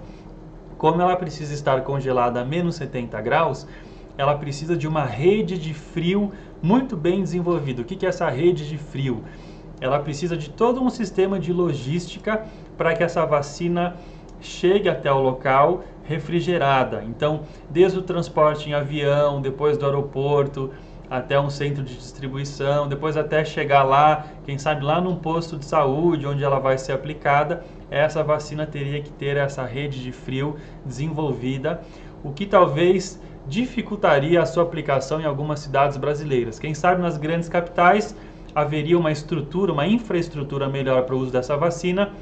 Como 0.77 1.01
ela 1.01 1.15
precisa 1.15 1.53
estar 1.53 1.81
congelada 1.81 2.41
a 2.41 2.45
menos 2.45 2.75
70 2.75 3.21
graus, 3.21 3.67
ela 4.17 4.35
precisa 4.35 4.75
de 4.75 4.87
uma 4.87 5.03
rede 5.03 5.57
de 5.57 5.73
frio 5.73 6.31
muito 6.61 6.95
bem 6.95 7.21
desenvolvida. 7.21 7.81
O 7.81 7.85
que 7.85 8.05
é 8.05 8.09
essa 8.09 8.29
rede 8.29 8.67
de 8.67 8.77
frio? 8.77 9.23
Ela 9.79 9.99
precisa 9.99 10.37
de 10.37 10.49
todo 10.49 10.81
um 10.81 10.89
sistema 10.89 11.39
de 11.39 11.51
logística 11.51 12.45
para 12.77 12.93
que 12.95 13.03
essa 13.03 13.25
vacina 13.25 13.95
chegue 14.41 14.87
até 14.89 15.11
o 15.11 15.19
local 15.19 15.83
refrigerada. 16.03 17.03
Então, 17.03 17.41
desde 17.69 17.99
o 17.99 18.01
transporte 18.01 18.69
em 18.69 18.73
avião, 18.73 19.41
depois 19.41 19.77
do 19.77 19.85
aeroporto, 19.85 20.71
até 21.09 21.39
um 21.39 21.49
centro 21.49 21.83
de 21.83 21.95
distribuição, 21.95 22.87
depois 22.87 23.15
até 23.15 23.43
chegar 23.45 23.83
lá, 23.83 24.25
quem 24.45 24.57
sabe 24.57 24.83
lá 24.83 24.99
num 24.99 25.15
posto 25.15 25.57
de 25.57 25.65
saúde 25.65 26.25
onde 26.25 26.43
ela 26.43 26.59
vai 26.59 26.77
ser 26.77 26.93
aplicada, 26.93 27.63
essa 27.89 28.23
vacina 28.23 28.65
teria 28.65 29.01
que 29.01 29.11
ter 29.11 29.37
essa 29.37 29.63
rede 29.63 30.01
de 30.01 30.11
frio 30.11 30.55
desenvolvida, 30.83 31.81
o 32.23 32.31
que 32.31 32.45
talvez 32.45 33.21
dificultaria 33.47 34.41
a 34.41 34.45
sua 34.45 34.63
aplicação 34.63 35.21
em 35.21 35.25
algumas 35.25 35.59
cidades 35.59 35.97
brasileiras. 35.97 36.57
Quem 36.57 36.73
sabe 36.73 37.01
nas 37.01 37.17
grandes 37.17 37.47
capitais 37.47 38.15
haveria 38.55 38.97
uma 38.97 39.11
estrutura, 39.11 39.73
uma 39.73 39.85
infraestrutura 39.85 40.69
melhor 40.69 41.03
para 41.03 41.13
o 41.13 41.19
uso 41.19 41.31
dessa 41.31 41.57
vacina, 41.57 42.13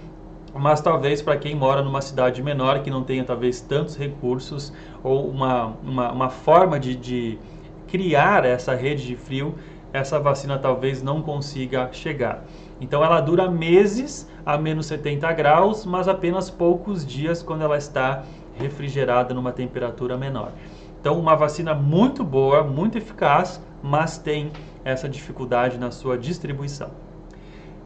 mas 0.54 0.82
talvez 0.82 1.22
para 1.22 1.38
quem 1.38 1.56
mora 1.56 1.84
numa 1.84 2.02
cidade 2.02 2.42
menor, 2.42 2.82
que 2.82 2.90
não 2.90 3.04
tenha 3.04 3.24
talvez 3.24 3.62
tantos 3.62 3.96
recursos 3.96 4.74
ou 5.04 5.30
uma, 5.30 5.76
uma, 5.84 6.12
uma 6.12 6.30
forma 6.30 6.80
de, 6.80 6.96
de 6.96 7.38
criar 7.88 8.46
essa 8.46 8.74
rede 8.74 9.06
de 9.06 9.16
frio, 9.16 9.56
essa 9.92 10.20
vacina 10.20 10.58
talvez 10.58 11.04
não 11.04 11.22
consiga 11.22 11.90
chegar. 11.92 12.44
Então 12.82 13.04
ela 13.04 13.22
dura 13.22 13.50
meses 13.50 14.28
a 14.44 14.58
menos 14.58 14.88
70 14.88 15.32
graus, 15.34 15.86
mas 15.86 16.08
apenas 16.08 16.50
poucos 16.50 17.06
dias 17.06 17.44
quando 17.44 17.62
ela 17.62 17.78
está 17.78 18.24
refrigerada 18.56 19.34
numa 19.34 19.52
temperatura 19.52 20.18
menor. 20.18 20.52
Então 21.00 21.20
uma 21.20 21.36
vacina 21.36 21.76
muito 21.76 22.24
boa, 22.24 22.64
muito 22.64 22.98
eficaz, 22.98 23.62
mas 23.84 24.18
tem 24.18 24.52
essa 24.84 25.08
dificuldade 25.08 25.78
na 25.78 25.92
sua 25.92 26.18
distribuição. 26.18 26.92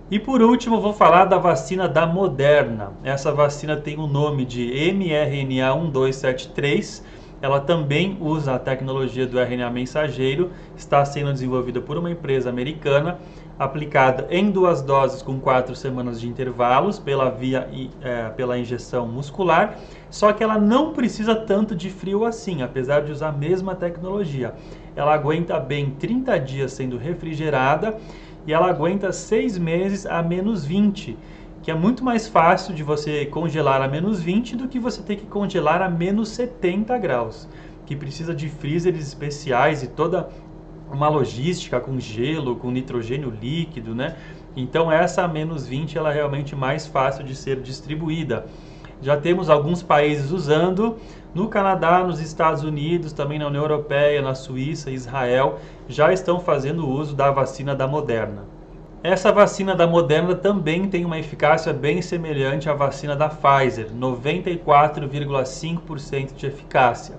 E 0.10 0.18
por 0.18 0.42
último, 0.42 0.80
vou 0.80 0.94
falar 0.94 1.26
da 1.26 1.38
vacina 1.38 1.88
da 1.88 2.08
Moderna. 2.08 2.94
Essa 3.04 3.30
vacina 3.30 3.76
tem 3.76 4.00
o 4.00 4.08
nome 4.08 4.46
de 4.46 4.66
mRNA 4.94 5.76
1273. 5.76 7.04
Ela 7.42 7.60
também 7.60 8.18
usa 8.22 8.56
a 8.56 8.60
tecnologia 8.60 9.28
do 9.28 9.38
RNA 9.38 9.70
mensageiro, 9.70 10.50
está 10.76 11.04
sendo 11.04 11.34
desenvolvida 11.34 11.82
por 11.82 11.98
uma 11.98 12.10
empresa 12.10 12.50
americana, 12.50 13.20
aplicada 13.60 14.28
em 14.32 14.50
duas 14.50 14.82
doses 14.82 15.22
com 15.22 15.40
quatro 15.40 15.76
semanas 15.76 16.22
de 16.22 16.28
intervalos 16.28 16.98
pela 16.98 17.30
via 17.30 17.70
é, 18.02 18.30
pela 18.30 18.58
injeção 18.58 19.08
muscular. 19.08 19.78
Só 20.10 20.32
que 20.32 20.42
ela 20.42 20.58
não 20.58 20.94
precisa 20.94 21.36
tanto 21.36 21.76
de 21.76 21.90
frio 21.90 22.24
assim, 22.24 22.62
apesar 22.62 23.02
de 23.02 23.12
usar 23.12 23.30
a 23.30 23.34
mesma 23.34 23.76
tecnologia 23.76 24.54
ela 24.98 25.14
aguenta 25.14 25.60
bem 25.60 25.92
30 25.92 26.38
dias 26.40 26.74
sendo 26.74 26.98
refrigerada 26.98 27.98
e 28.48 28.52
ela 28.52 28.68
aguenta 28.68 29.14
6 29.14 29.58
meses 29.60 30.08
a 30.08 30.24
menos 30.24 30.66
20, 30.66 31.16
que 31.62 31.70
é 31.70 31.76
muito 31.76 32.04
mais 32.04 32.28
fácil 32.28 32.74
de 32.74 32.82
você 32.82 33.26
congelar 33.28 33.80
a 33.82 33.88
menos 33.88 34.20
20 34.20 34.56
do 34.56 34.68
que 34.68 34.80
você 34.80 35.04
ter 35.04 35.18
que 35.18 35.28
congelar 35.28 35.84
a 35.84 35.90
menos 35.90 36.30
70 36.30 36.98
graus. 36.98 37.48
que 37.86 37.96
precisa 37.96 38.36
de 38.36 38.50
freezers 38.50 39.00
especiais 39.00 39.82
e 39.82 39.88
toda 39.88 40.30
uma 40.92 41.08
logística 41.08 41.80
com 41.80 42.00
gelo, 42.00 42.56
com 42.58 42.70
nitrogênio 42.70 43.30
líquido, 43.30 43.96
né? 43.96 44.16
Então 44.56 44.92
essa 44.92 45.28
menos 45.28 45.66
20 45.66 45.98
ela 45.98 46.12
é 46.12 46.16
realmente 46.16 46.56
mais 46.56 46.86
fácil 46.86 47.24
de 47.24 47.34
ser 47.36 47.62
distribuída. 47.62 48.46
Já 49.02 49.18
temos 49.18 49.50
alguns 49.50 49.84
países 49.84 50.32
usando, 50.32 50.98
no 51.34 51.48
Canadá, 51.48 52.04
nos 52.04 52.20
Estados 52.20 52.64
Unidos, 52.64 53.14
também 53.14 53.38
na 53.38 53.48
União 53.48 53.64
Europeia, 53.64 54.22
na 54.22 54.34
Suíça, 54.34 54.90
Israel, 54.90 55.60
já 55.88 56.12
estão 56.12 56.40
fazendo 56.40 56.90
uso 56.90 57.16
da 57.16 57.30
vacina 57.30 57.76
da 57.76 57.88
Moderna. 57.88 58.46
Essa 59.04 59.32
vacina 59.32 59.76
da 59.76 59.86
Moderna 59.86 60.34
também 60.34 60.90
tem 60.90 61.06
uma 61.06 61.20
eficácia 61.20 61.72
bem 61.72 62.02
semelhante 62.02 62.68
à 62.68 62.74
vacina 62.74 63.16
da 63.16 63.30
Pfizer, 63.30 63.92
94,5% 63.94 66.34
de 66.36 66.48
eficácia. 66.48 67.14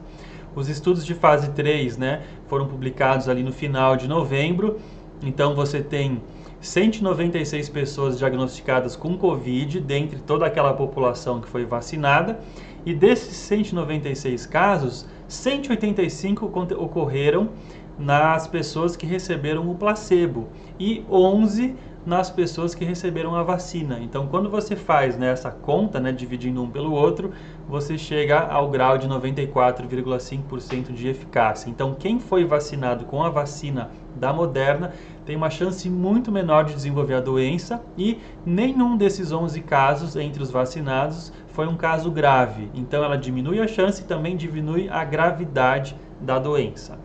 Os 0.56 0.68
estudos 0.68 1.06
de 1.06 1.14
fase 1.14 1.50
3 1.50 1.96
né, 1.96 2.22
foram 2.48 2.66
publicados 2.66 3.28
ali 3.28 3.44
no 3.44 3.52
final 3.52 3.96
de 3.96 4.08
novembro, 4.08 4.80
então 5.22 5.54
você 5.54 5.80
tem 5.80 6.20
196 6.60 7.68
pessoas 7.68 8.18
diagnosticadas 8.18 8.96
com 8.96 9.16
Covid, 9.16 9.80
dentre 9.80 10.18
toda 10.18 10.46
aquela 10.46 10.74
população 10.74 11.40
que 11.40 11.48
foi 11.48 11.64
vacinada, 11.64 12.40
e 12.84 12.94
desses 12.94 13.36
196 13.36 14.46
casos, 14.46 15.06
185 15.28 16.46
ocorreram 16.76 17.50
nas 17.98 18.46
pessoas 18.46 18.96
que 18.96 19.06
receberam 19.06 19.68
o 19.70 19.74
placebo 19.74 20.48
e 20.78 21.04
11 21.10 21.74
nas 22.06 22.30
pessoas 22.30 22.74
que 22.74 22.84
receberam 22.86 23.34
a 23.34 23.42
vacina. 23.42 23.98
Então, 24.00 24.26
quando 24.28 24.48
você 24.48 24.74
faz 24.74 25.18
né, 25.18 25.30
essa 25.30 25.50
conta, 25.50 26.00
né, 26.00 26.10
dividindo 26.10 26.62
um 26.62 26.70
pelo 26.70 26.92
outro, 26.92 27.32
você 27.68 27.98
chega 27.98 28.40
ao 28.40 28.70
grau 28.70 28.96
de 28.96 29.06
94,5% 29.06 30.92
de 30.92 31.08
eficácia. 31.08 31.68
Então, 31.68 31.94
quem 31.94 32.18
foi 32.18 32.46
vacinado 32.46 33.04
com 33.04 33.22
a 33.22 33.28
vacina 33.28 33.90
da 34.16 34.32
Moderna 34.32 34.94
tem 35.28 35.36
uma 35.36 35.50
chance 35.50 35.90
muito 35.90 36.32
menor 36.32 36.64
de 36.64 36.72
desenvolver 36.72 37.12
a 37.12 37.20
doença 37.20 37.82
e 37.98 38.18
nenhum 38.46 38.96
desses 38.96 39.30
11 39.30 39.60
casos 39.60 40.16
entre 40.16 40.42
os 40.42 40.50
vacinados 40.50 41.34
foi 41.48 41.66
um 41.66 41.76
caso 41.76 42.10
grave. 42.10 42.70
Então, 42.74 43.04
ela 43.04 43.18
diminui 43.18 43.60
a 43.60 43.68
chance 43.68 44.00
e 44.00 44.06
também 44.06 44.38
diminui 44.38 44.88
a 44.88 45.04
gravidade 45.04 45.94
da 46.18 46.38
doença. 46.38 46.98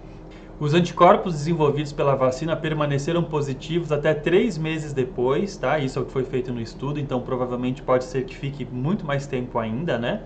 Os 0.58 0.74
anticorpos 0.74 1.34
desenvolvidos 1.34 1.92
pela 1.92 2.16
vacina 2.16 2.56
permaneceram 2.56 3.24
positivos 3.24 3.92
até 3.92 4.14
três 4.14 4.58
meses 4.58 4.94
depois, 4.94 5.58
tá? 5.58 5.78
Isso 5.78 6.00
é 6.00 6.02
o 6.02 6.06
que 6.06 6.12
foi 6.14 6.24
feito 6.24 6.54
no 6.54 6.62
estudo, 6.62 7.02
então 7.02 7.20
provavelmente 7.20 7.82
pode 7.82 8.06
ser 8.06 8.24
que 8.24 8.34
fique 8.34 8.64
muito 8.64 9.06
mais 9.06 9.28
tempo 9.28 9.60
ainda, 9.60 9.98
né? 9.98 10.22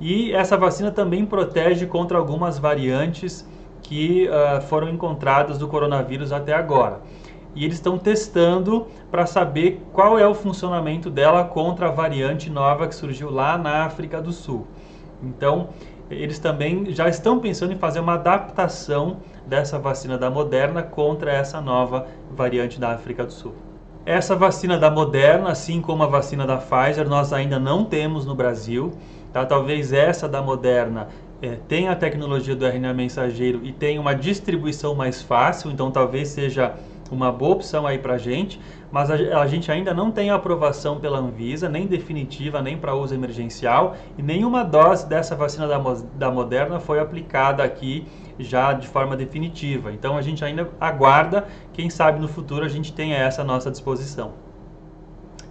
E 0.00 0.32
essa 0.32 0.56
vacina 0.56 0.90
também 0.90 1.26
protege 1.26 1.84
contra 1.84 2.16
algumas 2.16 2.58
variantes 2.58 3.46
que 3.82 4.28
uh, 4.28 4.60
foram 4.62 4.88
encontradas 4.88 5.58
do 5.58 5.68
coronavírus 5.68 6.32
até 6.32 6.54
agora. 6.54 7.00
E 7.54 7.64
eles 7.64 7.76
estão 7.76 7.98
testando 7.98 8.86
para 9.10 9.26
saber 9.26 9.82
qual 9.92 10.18
é 10.18 10.26
o 10.26 10.34
funcionamento 10.34 11.10
dela 11.10 11.44
contra 11.44 11.88
a 11.88 11.90
variante 11.90 12.50
nova 12.50 12.86
que 12.86 12.94
surgiu 12.94 13.30
lá 13.30 13.56
na 13.58 13.84
África 13.84 14.20
do 14.20 14.32
Sul. 14.32 14.66
Então, 15.22 15.70
eles 16.10 16.38
também 16.38 16.86
já 16.90 17.08
estão 17.08 17.38
pensando 17.38 17.72
em 17.72 17.78
fazer 17.78 18.00
uma 18.00 18.14
adaptação 18.14 19.18
dessa 19.46 19.78
vacina 19.78 20.16
da 20.16 20.30
Moderna 20.30 20.82
contra 20.82 21.32
essa 21.32 21.60
nova 21.60 22.06
variante 22.30 22.78
da 22.78 22.92
África 22.92 23.24
do 23.24 23.32
Sul. 23.32 23.54
Essa 24.06 24.34
vacina 24.34 24.78
da 24.78 24.90
Moderna, 24.90 25.50
assim 25.50 25.82
como 25.82 26.02
a 26.02 26.06
vacina 26.06 26.46
da 26.46 26.56
Pfizer, 26.56 27.06
nós 27.06 27.32
ainda 27.32 27.58
não 27.58 27.84
temos 27.84 28.24
no 28.24 28.34
Brasil. 28.34 28.92
Tá? 29.32 29.44
Talvez 29.44 29.92
essa 29.92 30.26
da 30.26 30.40
Moderna 30.40 31.08
é, 31.40 31.56
tenha 31.68 31.92
a 31.92 31.96
tecnologia 31.96 32.56
do 32.56 32.66
RNA 32.66 32.92
mensageiro 32.94 33.60
e 33.64 33.72
tenha 33.72 34.00
uma 34.00 34.14
distribuição 34.14 34.94
mais 34.94 35.22
fácil, 35.22 35.70
então 35.70 35.90
talvez 35.90 36.28
seja 36.28 36.74
uma 37.10 37.32
boa 37.32 37.52
opção 37.52 37.86
aí 37.86 37.98
para 37.98 38.14
a 38.14 38.18
gente, 38.18 38.60
mas 38.90 39.10
a, 39.10 39.14
a, 39.14 39.46
gente 39.46 39.70
ainda 39.70 39.94
não 39.94 40.10
tem 40.10 40.30
aprovação 40.30 40.98
pela 40.98 41.18
Anvisa, 41.18 41.68
nem 41.68 41.86
definitiva, 41.86 42.60
nem 42.60 42.76
para 42.76 42.94
uso 42.94 43.14
emergencial, 43.14 43.96
e 44.16 44.22
nenhuma 44.22 44.64
dose 44.64 45.06
dessa 45.08 45.34
vacina 45.34 45.66
da, 45.66 45.78
da 46.16 46.30
Moderna 46.30 46.78
foi 46.80 47.00
aplicada 47.00 47.62
aqui 47.62 48.06
já 48.38 48.72
de 48.72 48.86
forma 48.86 49.16
definitiva. 49.16 49.92
Então 49.92 50.16
a 50.16 50.22
gente 50.22 50.44
ainda 50.44 50.68
aguarda, 50.80 51.46
quem 51.72 51.88
sabe 51.88 52.20
no 52.20 52.28
futuro 52.28 52.64
a 52.64 52.68
gente 52.68 52.92
tenha 52.92 53.16
essa 53.16 53.42
à 53.42 53.44
nossa 53.44 53.70
disposição. 53.70 54.47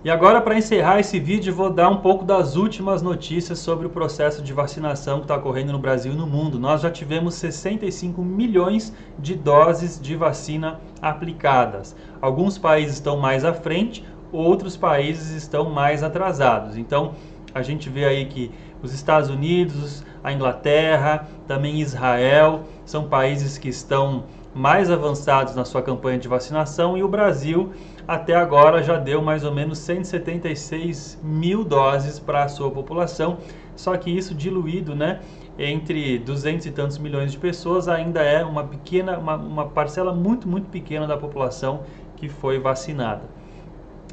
E 0.07 0.09
agora, 0.09 0.39
para 0.39 0.57
encerrar 0.57 1.01
esse 1.01 1.19
vídeo, 1.19 1.53
vou 1.53 1.69
dar 1.69 1.89
um 1.89 1.97
pouco 1.97 2.23
das 2.23 2.55
últimas 2.55 3.01
notícias 3.01 3.59
sobre 3.59 3.87
o 3.87 3.89
processo 3.89 4.41
de 4.41 4.53
vacinação 4.53 5.17
que 5.17 5.25
está 5.25 5.35
ocorrendo 5.35 5.73
no 5.73 5.79
Brasil 5.79 6.13
e 6.13 6.15
no 6.15 6.25
mundo. 6.25 6.57
Nós 6.57 6.79
já 6.79 6.89
tivemos 6.89 7.33
65 7.33 8.21
milhões 8.21 8.93
de 9.19 9.35
doses 9.35 9.99
de 9.99 10.15
vacina 10.15 10.79
aplicadas. 11.01 11.93
Alguns 12.21 12.57
países 12.57 12.93
estão 12.93 13.17
mais 13.17 13.43
à 13.43 13.53
frente, 13.53 14.01
outros 14.31 14.77
países 14.77 15.31
estão 15.31 15.69
mais 15.69 16.01
atrasados. 16.01 16.77
Então, 16.77 17.11
a 17.53 17.61
gente 17.61 17.89
vê 17.89 18.05
aí 18.05 18.27
que 18.27 18.49
os 18.81 18.93
Estados 18.93 19.29
Unidos, 19.29 20.05
a 20.23 20.31
Inglaterra, 20.31 21.27
também 21.45 21.81
Israel, 21.81 22.61
são 22.85 23.09
países 23.09 23.57
que 23.57 23.67
estão 23.67 24.23
mais 24.55 24.89
avançados 24.89 25.53
na 25.53 25.65
sua 25.65 25.81
campanha 25.81 26.17
de 26.17 26.29
vacinação 26.29 26.97
e 26.97 27.03
o 27.03 27.09
Brasil 27.09 27.73
até 28.07 28.33
agora 28.33 28.81
já 28.81 28.97
deu 28.97 29.21
mais 29.21 29.43
ou 29.43 29.53
menos 29.53 29.79
176 29.79 31.19
mil 31.21 31.63
doses 31.63 32.17
para 32.17 32.43
a 32.43 32.47
sua 32.47 32.71
população, 32.71 33.37
só 33.75 33.97
que 33.97 34.09
isso 34.09 34.33
diluído, 34.33 34.95
né, 34.95 35.19
entre 35.59 36.17
200 36.19 36.65
e 36.67 36.71
tantos 36.71 36.97
milhões 36.97 37.31
de 37.33 37.37
pessoas 37.37 37.87
ainda 37.87 38.21
é 38.21 38.43
uma 38.43 38.63
pequena, 38.63 39.17
uma, 39.17 39.35
uma 39.35 39.65
parcela 39.65 40.13
muito, 40.13 40.47
muito 40.47 40.69
pequena 40.69 41.05
da 41.05 41.17
população 41.17 41.81
que 42.15 42.29
foi 42.29 42.59
vacinada. 42.59 43.23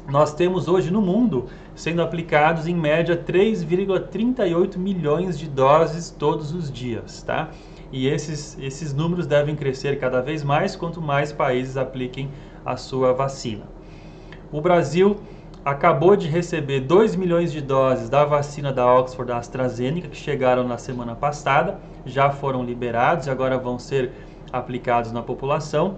Nós 0.09 0.33
temos 0.33 0.67
hoje 0.67 0.91
no 0.91 1.01
mundo 1.01 1.45
sendo 1.73 2.01
aplicados 2.01 2.67
em 2.67 2.75
média 2.75 3.17
3,38 3.17 4.77
milhões 4.77 5.39
de 5.39 5.47
doses 5.47 6.11
todos 6.11 6.53
os 6.53 6.71
dias, 6.71 7.23
tá? 7.23 7.49
E 7.91 8.07
esses, 8.07 8.57
esses 8.59 8.93
números 8.93 9.25
devem 9.25 9.55
crescer 9.55 9.99
cada 9.99 10.21
vez 10.21 10.43
mais 10.43 10.75
quanto 10.75 11.01
mais 11.01 11.31
países 11.31 11.77
apliquem 11.77 12.29
a 12.63 12.77
sua 12.77 13.13
vacina. 13.13 13.74
O 14.51 14.61
Brasil 14.61 15.17
acabou 15.63 16.15
de 16.15 16.27
receber 16.27 16.81
2 16.81 17.15
milhões 17.15 17.51
de 17.51 17.59
doses 17.59 18.07
da 18.07 18.23
vacina 18.23 18.71
da 18.71 18.85
Oxford 18.93 19.27
da 19.27 19.37
AstraZeneca, 19.37 20.07
que 20.07 20.15
chegaram 20.15 20.67
na 20.67 20.77
semana 20.77 21.15
passada, 21.15 21.79
já 22.05 22.29
foram 22.29 22.63
liberados 22.63 23.25
e 23.25 23.31
agora 23.31 23.57
vão 23.57 23.79
ser 23.79 24.11
aplicados 24.53 25.11
na 25.11 25.23
população. 25.23 25.97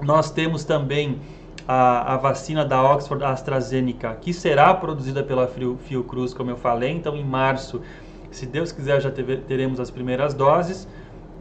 Nós 0.00 0.30
temos 0.30 0.64
também 0.64 1.20
a, 1.68 2.14
a 2.14 2.16
vacina 2.16 2.64
da 2.64 2.82
Oxford 2.82 3.22
AstraZeneca, 3.22 4.16
que 4.18 4.32
será 4.32 4.72
produzida 4.72 5.22
pela 5.22 5.46
Fiocruz, 5.46 6.32
como 6.32 6.50
eu 6.50 6.56
falei. 6.56 6.90
Então, 6.90 7.14
em 7.14 7.24
março, 7.24 7.82
se 8.30 8.46
Deus 8.46 8.72
quiser, 8.72 9.00
já 9.02 9.10
teve, 9.10 9.36
teremos 9.36 9.78
as 9.78 9.90
primeiras 9.90 10.32
doses. 10.32 10.88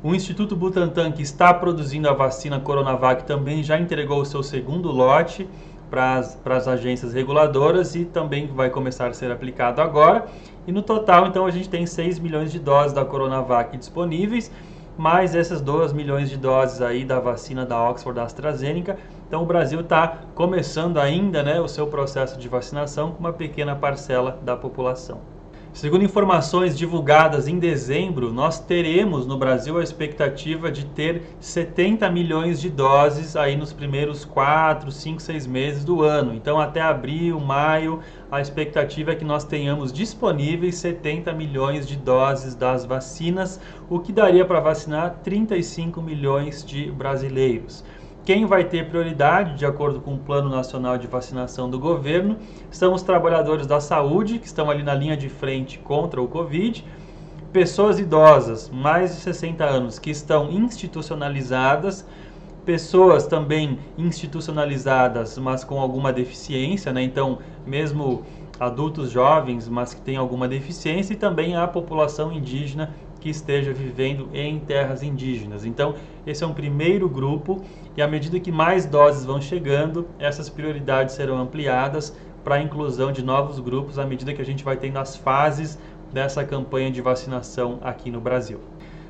O 0.04 0.14
Instituto 0.14 0.56
Butantan, 0.56 1.12
que 1.12 1.22
está 1.22 1.54
produzindo 1.54 2.10
a 2.10 2.14
vacina 2.14 2.60
Coronavac, 2.60 3.24
também 3.24 3.64
já 3.64 3.80
entregou 3.80 4.22
o 4.22 4.26
seu 4.26 4.44
segundo 4.44 4.92
lote 4.92 5.48
para 5.90 6.20
as 6.46 6.68
agências 6.68 7.14
reguladoras 7.14 7.96
e 7.96 8.06
também 8.06 8.48
vai 8.48 8.70
começar 8.70 9.08
a 9.08 9.14
ser 9.14 9.32
aplicado 9.32 9.82
agora. 9.82 10.26
E 10.68 10.72
no 10.72 10.82
total, 10.82 11.28
então, 11.28 11.46
a 11.46 11.52
gente 11.52 11.70
tem 11.70 11.86
6 11.86 12.20
milhões 12.20 12.52
de 12.52 12.60
doses 12.60 12.94
da 12.94 13.04
Coronavac 13.04 13.76
disponíveis, 13.78 14.52
mais 14.98 15.34
essas 15.34 15.62
2 15.62 15.94
milhões 15.94 16.30
de 16.30 16.38
doses 16.38 16.82
aí 16.82 17.04
da 17.04 17.20
vacina 17.20 17.66
da 17.66 17.90
Oxford 17.90 18.16
da 18.16 18.24
AstraZeneca 18.24 18.98
então 19.30 19.44
o 19.44 19.46
Brasil 19.46 19.82
está 19.82 20.22
começando 20.34 20.98
ainda 20.98 21.44
né, 21.44 21.62
o 21.62 21.68
seu 21.68 21.86
processo 21.86 22.40
de 22.40 22.50
vacinação 22.50 23.12
com 23.12 23.20
uma 23.20 23.32
pequena 23.32 23.76
parcela 23.76 24.40
da 24.42 24.58
população. 24.58 25.39
Segundo 25.72 26.04
informações 26.04 26.76
divulgadas 26.76 27.48
em 27.48 27.60
dezembro, 27.60 28.34
nós 28.34 28.60
teremos 28.60 29.28
no 29.28 29.38
Brasil 29.38 29.78
a 29.78 29.84
expectativa 29.84 30.72
de 30.72 30.84
ter 30.84 31.22
70 31.40 32.10
milhões 32.10 32.60
de 32.60 32.70
doses 32.70 33.36
aí 33.36 33.56
nos 33.56 33.72
primeiros 33.72 34.26
4, 34.26 34.92
5, 34.92 35.22
6 35.22 35.46
meses 35.46 35.86
do 35.86 36.02
ano. 36.02 36.34
Então, 36.34 36.60
até 36.60 36.82
abril, 36.82 37.40
maio, 37.40 38.00
a 38.32 38.42
expectativa 38.42 39.12
é 39.12 39.16
que 39.16 39.24
nós 39.24 39.44
tenhamos 39.46 39.94
disponíveis 39.94 40.76
70 40.76 41.32
milhões 41.34 41.88
de 41.88 41.96
doses 41.96 42.56
das 42.56 42.84
vacinas, 42.84 43.60
o 43.88 44.00
que 44.00 44.12
daria 44.12 44.44
para 44.44 44.60
vacinar 44.60 45.20
35 45.24 46.02
milhões 46.02 46.66
de 46.66 46.92
brasileiros. 46.92 47.86
Quem 48.26 48.46
vai 48.46 48.64
ter 48.64 48.88
prioridade, 48.88 49.56
de 49.56 49.66
acordo 49.66 50.00
com 50.00 50.14
o 50.14 50.20
Plano 50.20 50.50
Nacional 50.50 50.98
de 50.98 51.08
Vacinação 51.08 51.70
do 51.70 51.80
governo, 51.80 52.38
são 52.70 52.94
os 52.94 53.02
trabalhadores 53.02 53.66
da 53.66 53.80
saúde, 53.80 54.38
que 54.38 54.46
estão 54.46 54.70
ali 54.70 54.84
na 54.84 54.94
linha 54.94 55.18
de 55.18 55.30
frente 55.30 55.80
contra 55.80 56.22
o 56.22 56.28
Covid, 56.28 56.86
pessoas 57.52 57.98
idosas, 57.98 58.70
mais 58.70 59.16
de 59.16 59.22
60 59.22 59.64
anos, 59.64 59.98
que 59.98 60.12
estão 60.12 60.52
institucionalizadas, 60.52 62.06
pessoas 62.64 63.26
também 63.26 63.80
institucionalizadas, 63.98 65.36
mas 65.40 65.64
com 65.64 65.80
alguma 65.80 66.14
deficiência, 66.14 66.94
né? 66.94 67.02
Então, 67.02 67.40
mesmo 67.66 68.24
adultos 68.60 69.10
jovens, 69.10 69.68
mas 69.68 69.96
que 69.96 70.02
têm 70.02 70.18
alguma 70.18 70.48
deficiência, 70.48 71.14
e 71.14 71.16
também 71.16 71.56
a 71.56 71.68
população 71.68 72.32
indígena 72.32 72.94
que 73.20 73.30
esteja 73.30 73.74
vivendo 73.74 74.30
em 74.34 74.60
terras 74.60 75.04
indígenas. 75.04 75.66
Então, 75.66 75.96
esse 76.26 76.44
é 76.44 76.48
um 76.48 76.54
primeiro 76.54 77.10
grupo 77.10 77.62
e 77.96 78.02
à 78.02 78.08
medida 78.08 78.40
que 78.40 78.52
mais 78.52 78.86
doses 78.86 79.26
vão 79.26 79.42
chegando, 79.42 80.08
essas 80.18 80.50
prioridades 80.50 81.16
serão 81.16 81.38
ampliadas 81.38 82.16
para 82.44 82.56
a 82.56 82.62
inclusão 82.62 83.12
de 83.12 83.24
novos 83.24 83.60
grupos 83.60 84.00
à 84.00 84.06
medida 84.06 84.34
que 84.34 84.42
a 84.42 84.46
gente 84.46 84.64
vai 84.64 84.78
tendo 84.78 84.98
as 84.98 85.16
fases 85.16 85.78
dessa 86.12 86.44
campanha 86.44 86.90
de 86.90 87.02
vacinação 87.02 87.80
aqui 87.82 88.10
no 88.10 88.20
Brasil. 88.20 88.60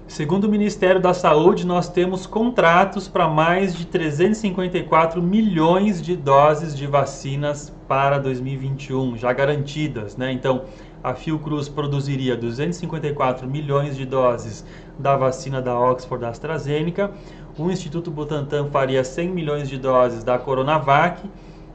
Segundo 0.09 0.45
o 0.45 0.49
Ministério 0.49 0.99
da 0.99 1.13
Saúde, 1.13 1.67
nós 1.67 1.87
temos 1.87 2.25
contratos 2.25 3.07
para 3.07 3.27
mais 3.27 3.75
de 3.75 3.85
354 3.85 5.21
milhões 5.21 6.01
de 6.01 6.17
doses 6.17 6.75
de 6.75 6.87
vacinas 6.87 7.71
para 7.87 8.17
2021, 8.17 9.15
já 9.17 9.31
garantidas, 9.31 10.17
né? 10.17 10.31
Então, 10.31 10.63
a 11.03 11.13
Fiocruz 11.13 11.69
produziria 11.69 12.35
254 12.35 13.47
milhões 13.47 13.95
de 13.95 14.05
doses 14.05 14.65
da 14.97 15.15
vacina 15.15 15.61
da 15.61 15.79
Oxford 15.79 16.25
AstraZeneca, 16.25 17.11
o 17.57 17.69
Instituto 17.69 18.11
Butantan 18.11 18.69
faria 18.69 19.03
100 19.03 19.29
milhões 19.29 19.69
de 19.69 19.77
doses 19.77 20.23
da 20.23 20.37
Coronavac, 20.37 21.21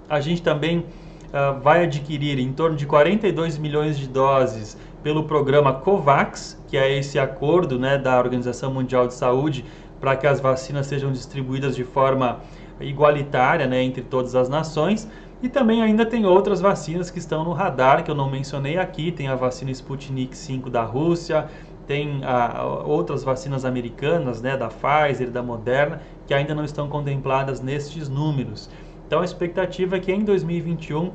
a 0.09 0.21
gente 0.21 0.43
também 0.43 0.79
uh, 0.79 1.61
vai 1.61 1.85
adquirir 1.85 2.39
em 2.39 2.53
torno 2.53 2.77
de 2.77 2.87
42 2.87 3.59
milhões 3.59 3.99
de 3.99 4.09
doses 4.09 4.77
pelo 5.03 5.25
programa 5.25 5.73
COVAX, 5.73 6.59
que 6.69 6.77
é 6.77 6.97
esse 6.97 7.19
acordo 7.19 7.79
né, 7.79 7.99
da 7.99 8.19
Organização 8.19 8.73
Mundial 8.73 9.07
de 9.07 9.15
Saúde 9.15 9.65
para 10.01 10.17
que 10.17 10.27
as 10.27 10.41
vacinas 10.41 10.87
sejam 10.87 11.13
distribuídas 11.13 11.77
de 11.77 11.85
forma 11.85 12.41
igualitária 12.81 13.67
né, 13.67 13.83
entre 13.83 14.03
todas 14.03 14.35
as 14.35 14.49
nações. 14.49 15.09
E 15.45 15.49
também 15.51 15.83
ainda 15.83 16.07
tem 16.07 16.25
outras 16.25 16.59
vacinas 16.59 17.11
que 17.11 17.19
estão 17.19 17.45
no 17.45 17.53
radar, 17.53 18.03
que 18.03 18.11
eu 18.11 18.15
não 18.15 18.31
mencionei 18.31 18.79
aqui. 18.79 19.13
Tem 19.13 19.29
a 19.29 19.35
vacina 19.35 19.71
Sputnik 19.71 20.35
5 20.35 20.71
da 20.71 20.83
Rússia, 20.83 21.49
tem 21.87 22.25
a, 22.25 22.65
outras 22.87 23.23
vacinas 23.23 23.67
americanas, 23.67 24.41
né, 24.41 24.57
da 24.57 24.69
Pfizer, 24.69 25.31
da 25.31 25.43
Moderna, 25.43 26.01
que 26.27 26.33
ainda 26.33 26.55
não 26.55 26.65
estão 26.65 26.89
contempladas 26.89 27.61
nestes 27.61 28.09
números. 28.09 28.71
Então 29.07 29.21
a 29.21 29.25
expectativa 29.27 29.97
é 29.97 30.01
que 30.01 30.11
em 30.11 30.25
2021 30.25 31.13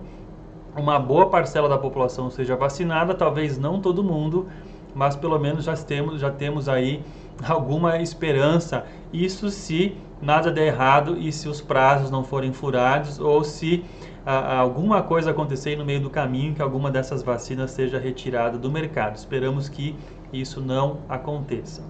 uma 0.78 1.00
boa 1.00 1.32
parcela 1.32 1.68
da 1.68 1.80
população 1.80 2.30
seja 2.30 2.56
vacinada, 2.56 3.16
talvez 3.16 3.58
não 3.58 3.82
todo 3.82 4.04
mundo, 4.04 4.48
mas 4.94 5.16
pelo 5.16 5.40
menos 5.40 5.64
já 5.66 5.76
temos, 5.76 6.22
já 6.22 6.30
temos 6.30 6.70
aí 6.70 7.02
alguma 7.50 7.98
esperança. 7.98 8.86
Isso 9.12 9.50
se 9.50 9.98
nada 10.22 10.52
der 10.52 10.68
errado 10.68 11.18
e 11.18 11.32
se 11.32 11.50
os 11.50 11.62
prazos 11.62 12.12
não 12.12 12.24
forem 12.24 12.54
furados 12.54 13.20
ou 13.20 13.44
se 13.44 13.84
alguma 14.26 15.02
coisa 15.02 15.32
acontecer 15.32 15.78
no 15.78 15.86
meio 15.86 16.02
do 16.02 16.10
caminho 16.10 16.54
que 16.54 16.62
alguma 16.62 16.92
dessas 16.92 17.24
vacinas 17.24 17.72
seja 17.72 17.98
retirada 17.98 18.58
do 18.58 18.70
mercado. 18.72 19.16
Esperamos 19.16 19.70
que 19.70 19.96
isso 20.32 20.62
não 20.62 21.00
aconteça. 21.08 21.82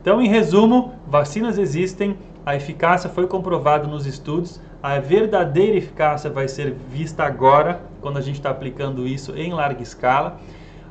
Então, 0.00 0.20
em 0.20 0.28
resumo, 0.28 0.94
vacinas 1.06 1.58
existem, 1.58 2.16
a 2.44 2.54
eficácia 2.54 3.08
foi 3.08 3.26
comprovada 3.26 3.86
nos 3.86 4.06
estudos, 4.06 4.60
a 4.82 4.98
verdadeira 4.98 5.78
eficácia 5.78 6.28
vai 6.28 6.46
ser 6.46 6.74
vista 6.90 7.24
agora, 7.24 7.80
quando 8.02 8.18
a 8.18 8.20
gente 8.20 8.36
está 8.36 8.50
aplicando 8.50 9.06
isso 9.06 9.34
em 9.34 9.52
larga 9.52 9.82
escala. 9.82 10.38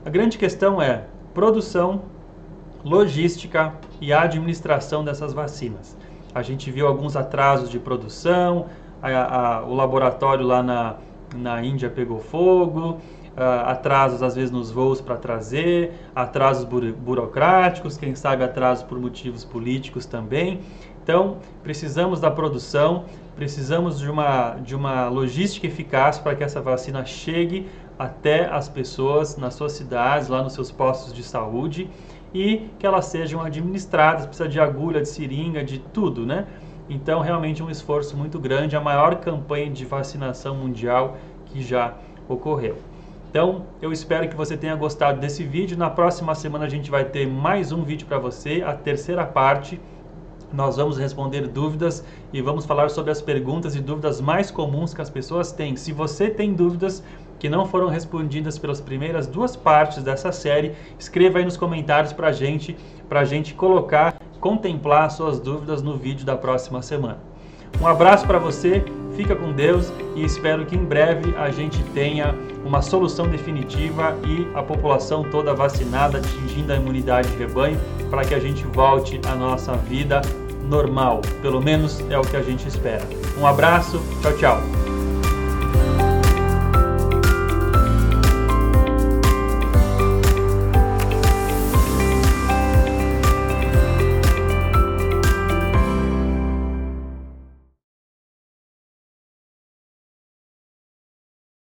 A 0.03 0.09
grande 0.09 0.37
questão 0.37 0.81
é 0.81 1.05
produção, 1.31 2.01
logística 2.83 3.73
e 4.01 4.11
administração 4.11 5.03
dessas 5.03 5.31
vacinas. 5.31 5.95
A 6.33 6.41
gente 6.41 6.71
viu 6.71 6.87
alguns 6.87 7.15
atrasos 7.15 7.69
de 7.69 7.77
produção, 7.77 8.65
a, 9.11 9.57
a, 9.57 9.63
o 9.65 9.73
laboratório 9.73 10.45
lá 10.45 10.63
na, 10.63 10.95
na 11.35 11.63
Índia 11.63 11.89
pegou 11.89 12.19
fogo, 12.19 12.99
Uh, 13.33 13.65
atrasos 13.65 14.21
às 14.21 14.35
vezes 14.35 14.51
nos 14.51 14.69
voos 14.69 15.01
para 15.01 15.15
trazer, 15.15 15.91
atrasos 16.15 16.65
buro 16.65 16.93
burocráticos, 16.93 17.97
quem 17.97 18.13
sabe 18.13 18.43
atrasos 18.43 18.83
por 18.83 18.99
motivos 18.99 19.43
políticos 19.43 20.05
também. 20.05 20.59
Então, 21.03 21.39
precisamos 21.63 22.19
da 22.19 22.29
produção, 22.29 23.05
precisamos 23.35 23.99
de 23.99 24.07
uma, 24.07 24.51
de 24.63 24.75
uma 24.75 25.09
logística 25.09 25.65
eficaz 25.65 26.19
para 26.19 26.35
que 26.35 26.43
essa 26.43 26.61
vacina 26.61 27.03
chegue 27.05 27.67
até 27.97 28.45
as 28.45 28.69
pessoas 28.69 29.35
nas 29.35 29.55
suas 29.55 29.71
cidades, 29.73 30.27
lá 30.27 30.43
nos 30.43 30.53
seus 30.53 30.71
postos 30.71 31.11
de 31.11 31.23
saúde 31.23 31.89
e 32.33 32.69
que 32.79 32.85
elas 32.85 33.05
sejam 33.05 33.41
administradas, 33.41 34.25
precisa 34.25 34.47
de 34.47 34.59
agulha, 34.59 35.01
de 35.01 35.09
seringa, 35.09 35.63
de 35.63 35.79
tudo, 35.79 36.25
né? 36.25 36.45
Então, 36.89 37.21
realmente 37.21 37.63
um 37.63 37.69
esforço 37.69 38.15
muito 38.17 38.39
grande, 38.39 38.75
a 38.75 38.81
maior 38.81 39.15
campanha 39.15 39.69
de 39.69 39.85
vacinação 39.85 40.55
mundial 40.55 41.17
que 41.45 41.61
já 41.61 41.93
ocorreu. 42.27 42.77
Então, 43.29 43.65
eu 43.81 43.91
espero 43.91 44.27
que 44.27 44.35
você 44.35 44.55
tenha 44.55 44.75
gostado 44.75 45.19
desse 45.19 45.43
vídeo. 45.43 45.77
Na 45.77 45.89
próxima 45.89 46.35
semana 46.35 46.65
a 46.65 46.69
gente 46.69 46.91
vai 46.91 47.05
ter 47.05 47.27
mais 47.27 47.71
um 47.71 47.83
vídeo 47.83 48.05
para 48.05 48.19
você, 48.19 48.61
a 48.65 48.73
terceira 48.73 49.25
parte. 49.25 49.81
Nós 50.51 50.77
vamos 50.77 50.99
responder 50.99 51.47
dúvidas 51.47 52.05
e 52.31 52.39
vamos 52.41 52.63
falar 52.63 52.89
sobre 52.89 53.09
as 53.09 53.21
perguntas 53.21 53.75
e 53.75 53.79
dúvidas 53.81 54.21
mais 54.21 54.51
comuns 54.51 54.93
que 54.93 55.01
as 55.01 55.09
pessoas 55.09 55.51
têm. 55.51 55.75
Se 55.75 55.91
você 55.91 56.29
tem 56.29 56.53
dúvidas 56.53 57.03
que 57.39 57.49
não 57.49 57.65
foram 57.65 57.87
respondidas 57.87 58.59
pelas 58.59 58.79
primeiras 58.79 59.25
duas 59.25 59.55
partes 59.55 60.03
dessa 60.03 60.31
série, 60.31 60.73
escreva 60.99 61.39
aí 61.39 61.43
nos 61.43 61.57
comentários 61.57 62.13
para 62.13 62.31
gente, 62.31 62.77
para 63.09 63.25
gente 63.25 63.55
colocar 63.55 64.15
contemplar 64.43 65.09
suas 65.09 65.39
dúvidas 65.39 65.81
no 65.81 65.95
vídeo 65.95 66.25
da 66.25 66.35
próxima 66.35 66.81
semana. 66.81 67.19
Um 67.81 67.87
abraço 67.87 68.27
para 68.27 68.37
você, 68.37 68.83
fica 69.15 69.33
com 69.33 69.53
Deus 69.53 69.89
e 70.17 70.25
espero 70.25 70.65
que 70.65 70.75
em 70.75 70.83
breve 70.83 71.33
a 71.37 71.49
gente 71.49 71.81
tenha 71.93 72.35
uma 72.65 72.81
solução 72.81 73.25
definitiva 73.25 74.17
e 74.27 74.45
a 74.53 74.61
população 74.61 75.23
toda 75.23 75.53
vacinada, 75.53 76.17
atingindo 76.17 76.73
a 76.73 76.75
imunidade 76.75 77.29
de 77.31 77.37
rebanho, 77.37 77.79
para 78.09 78.25
que 78.25 78.35
a 78.35 78.39
gente 78.39 78.65
volte 78.65 79.17
à 79.25 79.33
nossa 79.33 79.71
vida 79.77 80.21
normal. 80.67 81.21
Pelo 81.41 81.61
menos 81.61 82.01
é 82.09 82.19
o 82.19 82.21
que 82.21 82.35
a 82.35 82.41
gente 82.41 82.67
espera. 82.67 83.07
Um 83.39 83.47
abraço, 83.47 84.01
tchau, 84.21 84.33
tchau. 84.33 85.02